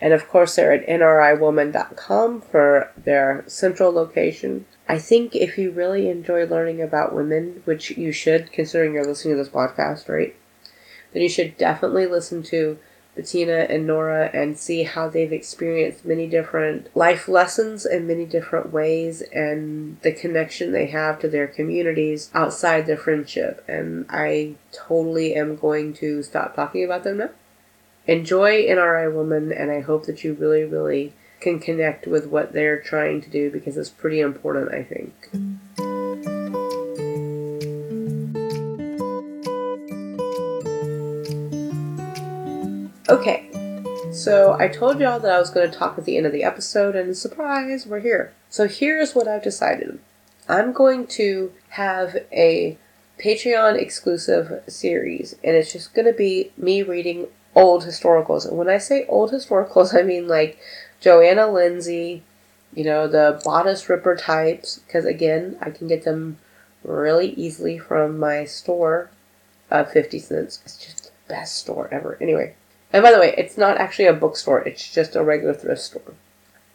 And 0.00 0.12
of 0.12 0.28
course, 0.28 0.56
they're 0.56 0.72
at 0.72 0.87
nriwoman.com 0.87 2.42
for 2.42 2.92
their 2.96 3.44
central 3.46 3.92
location. 3.92 4.66
I 4.88 4.98
think 4.98 5.35
if 5.35 5.56
you 5.56 5.70
really 5.70 6.09
enjoy 6.11 6.46
learning 6.46 6.82
about 6.82 7.14
women, 7.14 7.62
which 7.64 7.90
you 7.92 8.12
should, 8.12 8.52
considering 8.52 8.94
you're 8.94 9.06
listening 9.06 9.35
to 9.35 9.42
this 9.42 9.52
podcast, 9.52 10.09
right? 10.09 10.35
Then 11.12 11.22
you 11.22 11.28
should 11.28 11.56
definitely 11.56 12.06
listen 12.06 12.42
to 12.44 12.78
Bettina 13.16 13.66
and 13.70 13.87
Nora 13.87 14.30
and 14.35 14.59
see 14.59 14.82
how 14.82 15.09
they've 15.09 15.32
experienced 15.32 16.04
many 16.04 16.26
different 16.26 16.94
life 16.94 17.26
lessons 17.26 17.87
in 17.87 18.06
many 18.06 18.26
different 18.26 18.72
ways 18.72 19.22
and 19.32 19.98
the 20.02 20.12
connection 20.12 20.72
they 20.72 20.87
have 20.87 21.18
to 21.20 21.28
their 21.28 21.46
communities 21.46 22.30
outside 22.35 22.87
their 22.87 22.98
friendship. 22.98 23.64
And 23.66 24.04
I 24.11 24.56
totally 24.70 25.35
am 25.35 25.56
going 25.56 25.94
to 25.94 26.22
stop 26.22 26.54
talking 26.54 26.85
about 26.85 27.04
them 27.04 27.16
now. 27.16 27.30
Enjoy 28.08 28.64
NRI 28.66 29.12
Woman, 29.12 29.50
and 29.50 29.68
I 29.72 29.80
hope 29.80 30.06
that 30.06 30.22
you 30.22 30.34
really, 30.34 30.62
really 30.62 31.12
can 31.40 31.58
connect 31.58 32.06
with 32.06 32.28
what 32.28 32.52
they're 32.52 32.80
trying 32.80 33.20
to 33.22 33.28
do 33.28 33.50
because 33.50 33.76
it's 33.76 33.90
pretty 33.90 34.20
important, 34.20 34.72
I 34.72 34.84
think. 34.84 35.12
Okay, 43.08 43.50
so 44.12 44.56
I 44.58 44.68
told 44.68 45.00
y'all 45.00 45.18
that 45.18 45.32
I 45.32 45.40
was 45.40 45.50
going 45.50 45.68
to 45.68 45.76
talk 45.76 45.98
at 45.98 46.04
the 46.04 46.16
end 46.16 46.26
of 46.26 46.32
the 46.32 46.44
episode, 46.44 46.94
and 46.94 47.16
surprise, 47.16 47.86
we're 47.86 48.00
here. 48.00 48.32
So 48.50 48.68
here's 48.68 49.16
what 49.16 49.26
I've 49.26 49.42
decided 49.42 49.98
I'm 50.48 50.72
going 50.72 51.08
to 51.08 51.52
have 51.70 52.16
a 52.30 52.78
Patreon 53.18 53.80
exclusive 53.80 54.62
series, 54.68 55.34
and 55.42 55.56
it's 55.56 55.72
just 55.72 55.92
going 55.92 56.06
to 56.06 56.12
be 56.12 56.52
me 56.56 56.82
reading 56.82 57.26
old 57.56 57.84
historicals. 57.84 58.46
And 58.46 58.56
when 58.56 58.68
I 58.68 58.78
say 58.78 59.06
old 59.08 59.32
historicals, 59.32 59.98
I 59.98 60.02
mean 60.02 60.28
like 60.28 60.60
Joanna 61.00 61.50
Lindsey, 61.50 62.22
you 62.74 62.84
know, 62.84 63.08
the 63.08 63.40
bodice 63.44 63.88
ripper 63.88 64.14
types, 64.14 64.78
because 64.80 65.06
again, 65.06 65.56
I 65.60 65.70
can 65.70 65.88
get 65.88 66.04
them 66.04 66.38
really 66.84 67.30
easily 67.30 67.78
from 67.78 68.18
my 68.18 68.44
store 68.44 69.10
of 69.70 69.90
50 69.90 70.18
cents. 70.20 70.60
It's 70.64 70.76
just 70.76 71.04
the 71.04 71.10
best 71.28 71.56
store 71.56 71.88
ever. 71.90 72.16
Anyway, 72.20 72.54
and 72.92 73.02
by 73.02 73.10
the 73.10 73.18
way, 73.18 73.34
it's 73.36 73.56
not 73.56 73.78
actually 73.78 74.06
a 74.06 74.12
bookstore, 74.12 74.60
it's 74.60 74.92
just 74.92 75.16
a 75.16 75.24
regular 75.24 75.54
thrift 75.54 75.80
store. 75.80 76.14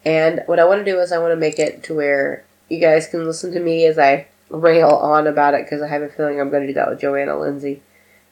And 0.03 0.41
what 0.47 0.59
I 0.59 0.65
want 0.65 0.83
to 0.83 0.91
do 0.91 0.99
is 0.99 1.11
I 1.11 1.19
want 1.19 1.31
to 1.31 1.37
make 1.37 1.59
it 1.59 1.83
to 1.83 1.95
where 1.95 2.43
you 2.69 2.79
guys 2.79 3.07
can 3.07 3.25
listen 3.25 3.53
to 3.53 3.59
me 3.59 3.85
as 3.85 3.99
I 3.99 4.27
rail 4.49 4.89
on 4.89 5.27
about 5.27 5.53
it 5.53 5.65
because 5.65 5.81
I 5.81 5.87
have 5.87 6.01
a 6.01 6.09
feeling 6.09 6.41
I'm 6.41 6.49
going 6.49 6.63
to 6.63 6.67
do 6.67 6.73
that 6.73 6.89
with 6.89 6.99
Joanna 6.99 7.39
Lindsey. 7.39 7.81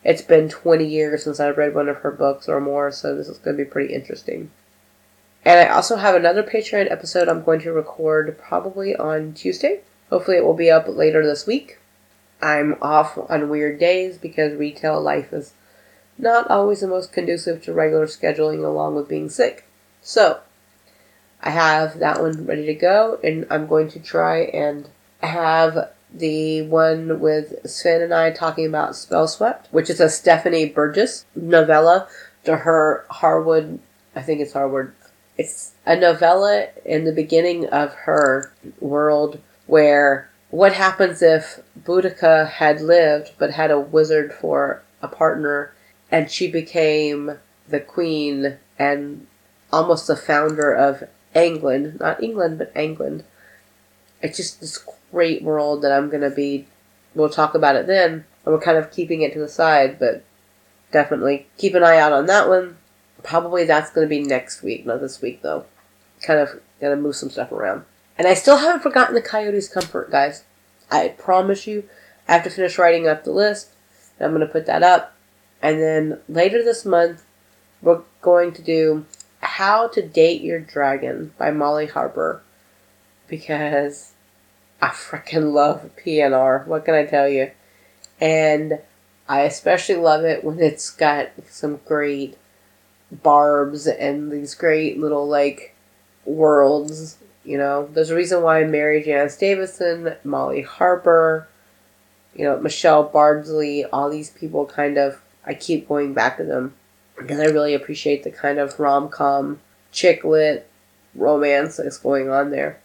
It's 0.03 0.21
been 0.21 0.49
20 0.49 0.85
years 0.85 1.23
since 1.23 1.39
I've 1.39 1.57
read 1.57 1.75
one 1.75 1.89
of 1.89 1.97
her 1.97 2.11
books 2.11 2.47
or 2.47 2.61
more, 2.61 2.91
so 2.91 3.15
this 3.15 3.27
is 3.27 3.37
going 3.37 3.57
to 3.57 3.63
be 3.63 3.69
pretty 3.69 3.93
interesting. 3.93 4.51
And 5.43 5.59
I 5.59 5.73
also 5.73 5.97
have 5.97 6.15
another 6.15 6.43
Patreon 6.43 6.91
episode 6.91 7.27
I'm 7.27 7.43
going 7.43 7.61
to 7.61 7.71
record 7.71 8.37
probably 8.37 8.95
on 8.95 9.33
Tuesday. 9.33 9.81
Hopefully, 10.09 10.37
it 10.37 10.45
will 10.45 10.53
be 10.53 10.71
up 10.71 10.87
later 10.87 11.25
this 11.25 11.45
week. 11.45 11.79
I'm 12.41 12.77
off 12.81 13.17
on 13.29 13.49
weird 13.49 13.79
days 13.79 14.17
because 14.17 14.57
retail 14.57 15.01
life 15.01 15.33
is 15.33 15.53
not 16.17 16.49
always 16.49 16.81
the 16.81 16.87
most 16.87 17.11
conducive 17.11 17.61
to 17.63 17.73
regular 17.73 18.05
scheduling 18.05 18.65
along 18.65 18.95
with 18.95 19.09
being 19.09 19.29
sick. 19.29 19.65
So, 20.01 20.39
I 21.41 21.51
have 21.51 21.99
that 21.99 22.21
one 22.21 22.45
ready 22.45 22.65
to 22.65 22.73
go, 22.73 23.19
and 23.23 23.45
I'm 23.49 23.67
going 23.67 23.89
to 23.89 23.99
try 23.99 24.39
and 24.39 24.89
have 25.21 25.91
the 26.13 26.63
one 26.63 27.19
with 27.19 27.69
Sven 27.69 28.01
and 28.01 28.13
I 28.13 28.31
talking 28.31 28.65
about 28.65 28.91
Spellswept, 28.91 29.67
which 29.71 29.89
is 29.89 29.99
a 29.99 30.09
Stephanie 30.09 30.69
Burgis 30.69 31.25
novella 31.35 32.07
to 32.45 32.57
her 32.57 33.05
Harwood, 33.09 33.79
I 34.15 34.21
think 34.21 34.41
it's 34.41 34.53
Harwood. 34.53 34.91
It's 35.37 35.73
a 35.85 35.95
novella 35.95 36.67
in 36.83 37.05
the 37.05 37.13
beginning 37.13 37.67
of 37.67 37.93
her 37.93 38.51
world 38.79 39.39
where 39.67 40.29
what 40.49 40.73
happens 40.73 41.21
if 41.21 41.61
Boudica 41.81 42.49
had 42.49 42.81
lived 42.81 43.31
but 43.37 43.51
had 43.51 43.71
a 43.71 43.79
wizard 43.79 44.33
for 44.33 44.81
a 45.01 45.07
partner 45.07 45.73
and 46.11 46.29
she 46.29 46.51
became 46.51 47.37
the 47.67 47.79
queen 47.79 48.57
and 48.77 49.27
almost 49.71 50.07
the 50.07 50.15
founder 50.15 50.73
of 50.73 51.03
England, 51.35 51.99
not 51.99 52.23
England, 52.23 52.57
but 52.57 52.71
England. 52.75 53.23
It's 54.21 54.37
just 54.37 54.59
this 54.59 54.77
great 55.11 55.43
world 55.43 55.81
that 55.81 55.91
I'm 55.91 56.09
going 56.09 56.21
to 56.21 56.29
be 56.29 56.67
we'll 57.15 57.29
talk 57.29 57.55
about 57.55 57.75
it 57.75 57.87
then. 57.87 58.25
And 58.45 58.53
we're 58.53 58.61
kind 58.61 58.77
of 58.77 58.91
keeping 58.91 59.21
it 59.21 59.33
to 59.33 59.39
the 59.39 59.47
side, 59.47 59.99
but 59.99 60.23
definitely 60.91 61.47
keep 61.57 61.75
an 61.75 61.83
eye 61.83 61.97
out 61.97 62.13
on 62.13 62.25
that 62.27 62.47
one. 62.47 62.77
Probably 63.23 63.65
that's 63.65 63.91
going 63.91 64.05
to 64.05 64.09
be 64.09 64.23
next 64.23 64.63
week, 64.63 64.85
not 64.85 65.01
this 65.01 65.21
week 65.21 65.41
though. 65.41 65.65
Kind 66.21 66.39
of 66.39 66.59
going 66.79 66.95
to 66.95 67.01
move 67.01 67.15
some 67.15 67.29
stuff 67.29 67.51
around. 67.51 67.85
And 68.17 68.27
I 68.27 68.33
still 68.33 68.57
haven't 68.57 68.81
forgotten 68.81 69.15
the 69.15 69.21
Coyote's 69.21 69.67
Comfort, 69.67 70.11
guys. 70.11 70.43
I 70.91 71.09
promise 71.09 71.67
you, 71.67 71.87
I 72.27 72.33
have 72.33 72.43
to 72.43 72.49
finish 72.49 72.77
writing 72.77 73.07
up 73.07 73.23
the 73.23 73.31
list. 73.31 73.71
And 74.17 74.25
I'm 74.25 74.35
going 74.35 74.45
to 74.45 74.51
put 74.51 74.65
that 74.65 74.83
up. 74.83 75.15
And 75.61 75.81
then 75.81 76.19
later 76.27 76.63
this 76.63 76.85
month, 76.85 77.23
we're 77.81 78.01
going 78.21 78.51
to 78.53 78.61
do 78.61 79.05
How 79.41 79.87
to 79.89 80.05
Date 80.05 80.41
Your 80.41 80.59
Dragon 80.59 81.33
by 81.37 81.51
Molly 81.51 81.87
Harper. 81.87 82.41
Because 83.27 84.13
I 84.81 84.87
freaking 84.87 85.53
love 85.53 85.89
PNR. 85.97 86.65
What 86.65 86.85
can 86.85 86.95
I 86.95 87.05
tell 87.05 87.27
you? 87.27 87.51
And 88.21 88.79
I 89.27 89.41
especially 89.41 89.95
love 89.95 90.23
it 90.23 90.43
when 90.43 90.59
it's 90.59 90.89
got 90.89 91.29
some 91.47 91.79
great 91.85 92.37
barbs 93.11 93.87
and 93.87 94.31
these 94.31 94.55
great 94.55 94.99
little 94.99 95.27
like 95.27 95.75
worlds. 96.25 97.17
You 97.43 97.57
know, 97.57 97.89
there's 97.93 98.09
a 98.09 98.15
reason 98.15 98.41
why 98.41 98.63
Mary 98.63 99.03
Janice 99.03 99.37
Davidson, 99.37 100.15
Molly 100.23 100.61
Harper, 100.61 101.47
you 102.35 102.43
know, 102.43 102.59
Michele 102.59 103.03
Bardsley, 103.03 103.85
all 103.85 104.09
these 104.09 104.29
people 104.29 104.65
kind 104.65 104.97
of 104.97 105.21
I 105.45 105.53
keep 105.53 105.87
going 105.87 106.13
back 106.13 106.37
to 106.37 106.43
them 106.43 106.75
because 107.17 107.39
I 107.39 107.45
really 107.45 107.73
appreciate 107.73 108.23
the 108.23 108.31
kind 108.31 108.59
of 108.59 108.79
rom 108.79 109.09
com, 109.09 109.59
chick 109.91 110.23
lit 110.23 110.69
romance 111.15 111.77
that's 111.77 111.97
going 111.97 112.29
on 112.29 112.51
there. 112.51 112.79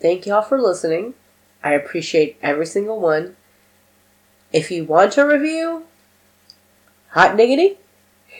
Thank 0.00 0.26
y'all 0.26 0.42
for 0.42 0.60
listening. 0.60 1.14
I 1.62 1.72
appreciate 1.72 2.36
every 2.42 2.66
single 2.66 3.00
one. 3.00 3.36
If 4.52 4.70
you 4.70 4.84
want 4.84 5.16
a 5.16 5.26
review, 5.26 5.84
hot 7.10 7.36
diggity, 7.36 7.78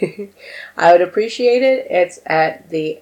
I 0.76 0.92
would 0.92 1.00
appreciate 1.00 1.62
it. 1.62 1.86
It's 1.90 2.20
at 2.26 2.68
the 2.68 3.00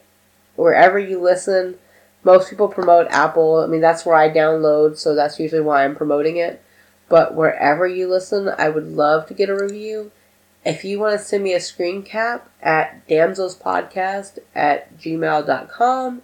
wherever 0.56 0.98
you 0.98 1.20
listen. 1.20 1.78
Most 2.24 2.48
people 2.50 2.68
promote 2.68 3.08
Apple. 3.10 3.56
I 3.56 3.66
mean, 3.66 3.80
that's 3.80 4.06
where 4.06 4.14
I 4.14 4.30
download, 4.30 4.96
so 4.96 5.14
that's 5.14 5.40
usually 5.40 5.60
why 5.60 5.84
I'm 5.84 5.96
promoting 5.96 6.36
it. 6.36 6.62
But 7.08 7.34
wherever 7.34 7.86
you 7.86 8.08
listen, 8.08 8.48
I 8.56 8.68
would 8.68 8.86
love 8.86 9.26
to 9.26 9.34
get 9.34 9.50
a 9.50 9.56
review. 9.56 10.12
If 10.64 10.84
you 10.84 11.00
want 11.00 11.18
to 11.18 11.24
send 11.24 11.42
me 11.42 11.54
a 11.54 11.60
screen 11.60 12.02
cap 12.02 12.48
at 12.62 13.06
damselspodcast 13.08 14.38
at 14.54 14.96
gmail.com, 14.98 16.22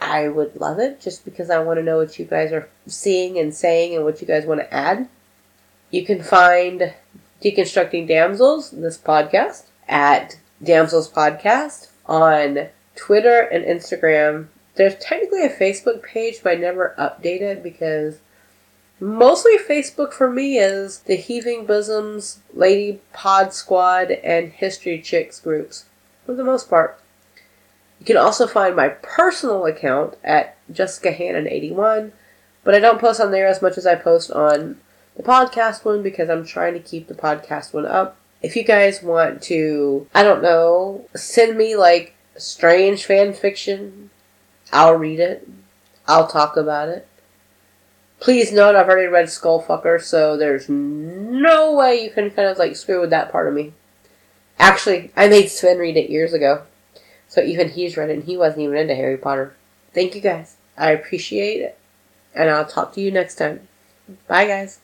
I 0.00 0.28
would 0.28 0.60
love 0.60 0.78
it 0.78 1.00
just 1.00 1.24
because 1.24 1.50
I 1.50 1.60
want 1.60 1.78
to 1.78 1.82
know 1.82 1.98
what 1.98 2.18
you 2.18 2.24
guys 2.24 2.52
are 2.52 2.68
seeing 2.86 3.38
and 3.38 3.54
saying 3.54 3.94
and 3.94 4.04
what 4.04 4.20
you 4.20 4.26
guys 4.26 4.46
want 4.46 4.60
to 4.60 4.74
add. 4.74 5.08
You 5.90 6.04
can 6.04 6.22
find 6.22 6.94
Deconstructing 7.42 8.08
Damsels, 8.08 8.70
this 8.70 8.98
podcast, 8.98 9.64
at 9.88 10.38
Damsels 10.62 11.10
Podcast 11.10 11.88
on 12.06 12.68
Twitter 12.96 13.40
and 13.40 13.64
Instagram. 13.64 14.48
There's 14.76 14.96
technically 14.96 15.44
a 15.44 15.54
Facebook 15.54 16.02
page, 16.02 16.40
but 16.42 16.52
I 16.52 16.56
never 16.56 16.94
update 16.98 17.40
it 17.42 17.62
because 17.62 18.20
mostly 18.98 19.56
Facebook 19.58 20.12
for 20.12 20.30
me 20.30 20.58
is 20.58 21.00
the 21.00 21.16
Heaving 21.16 21.66
Bosoms, 21.66 22.40
Lady 22.52 23.00
Pod 23.12 23.52
Squad, 23.52 24.10
and 24.10 24.50
History 24.50 25.00
Chicks 25.00 25.40
groups 25.40 25.84
for 26.26 26.34
the 26.34 26.44
most 26.44 26.68
part. 26.68 26.98
You 28.04 28.08
can 28.14 28.16
also 28.18 28.46
find 28.46 28.76
my 28.76 28.90
personal 28.90 29.64
account 29.64 30.18
at 30.22 30.58
Jessica 30.70 31.10
Hannon81, 31.10 32.12
but 32.62 32.74
I 32.74 32.78
don't 32.78 33.00
post 33.00 33.18
on 33.18 33.30
there 33.30 33.46
as 33.46 33.62
much 33.62 33.78
as 33.78 33.86
I 33.86 33.94
post 33.94 34.30
on 34.30 34.76
the 35.16 35.22
podcast 35.22 35.86
one 35.86 36.02
because 36.02 36.28
I'm 36.28 36.44
trying 36.44 36.74
to 36.74 36.80
keep 36.80 37.08
the 37.08 37.14
podcast 37.14 37.72
one 37.72 37.86
up. 37.86 38.18
If 38.42 38.56
you 38.56 38.62
guys 38.62 39.02
want 39.02 39.40
to, 39.44 40.06
I 40.14 40.22
don't 40.22 40.42
know, 40.42 41.08
send 41.16 41.56
me 41.56 41.76
like 41.76 42.14
strange 42.36 43.06
fan 43.06 43.32
fiction, 43.32 44.10
I'll 44.70 44.96
read 44.96 45.18
it. 45.18 45.48
I'll 46.06 46.28
talk 46.28 46.58
about 46.58 46.90
it. 46.90 47.08
Please 48.20 48.52
note 48.52 48.76
I've 48.76 48.90
already 48.90 49.08
read 49.08 49.28
Skullfucker, 49.28 50.02
so 50.02 50.36
there's 50.36 50.68
no 50.68 51.72
way 51.72 52.04
you 52.04 52.10
can 52.10 52.30
kind 52.30 52.48
of 52.48 52.58
like 52.58 52.76
screw 52.76 53.00
with 53.00 53.08
that 53.08 53.32
part 53.32 53.48
of 53.48 53.54
me. 53.54 53.72
Actually, 54.58 55.10
I 55.16 55.26
made 55.26 55.48
Sven 55.48 55.78
read 55.78 55.96
it 55.96 56.10
years 56.10 56.34
ago. 56.34 56.64
So 57.34 57.42
even 57.42 57.68
he's 57.70 57.96
read 57.96 58.10
it 58.10 58.12
and 58.12 58.22
he 58.22 58.36
wasn't 58.36 58.62
even 58.62 58.76
into 58.76 58.94
Harry 58.94 59.16
Potter. 59.16 59.56
Thank 59.92 60.14
you 60.14 60.20
guys. 60.20 60.54
I 60.78 60.92
appreciate 60.92 61.62
it. 61.62 61.76
And 62.32 62.48
I'll 62.48 62.64
talk 62.64 62.92
to 62.94 63.00
you 63.00 63.10
next 63.10 63.34
time. 63.34 63.66
Bye 64.28 64.46
guys. 64.46 64.78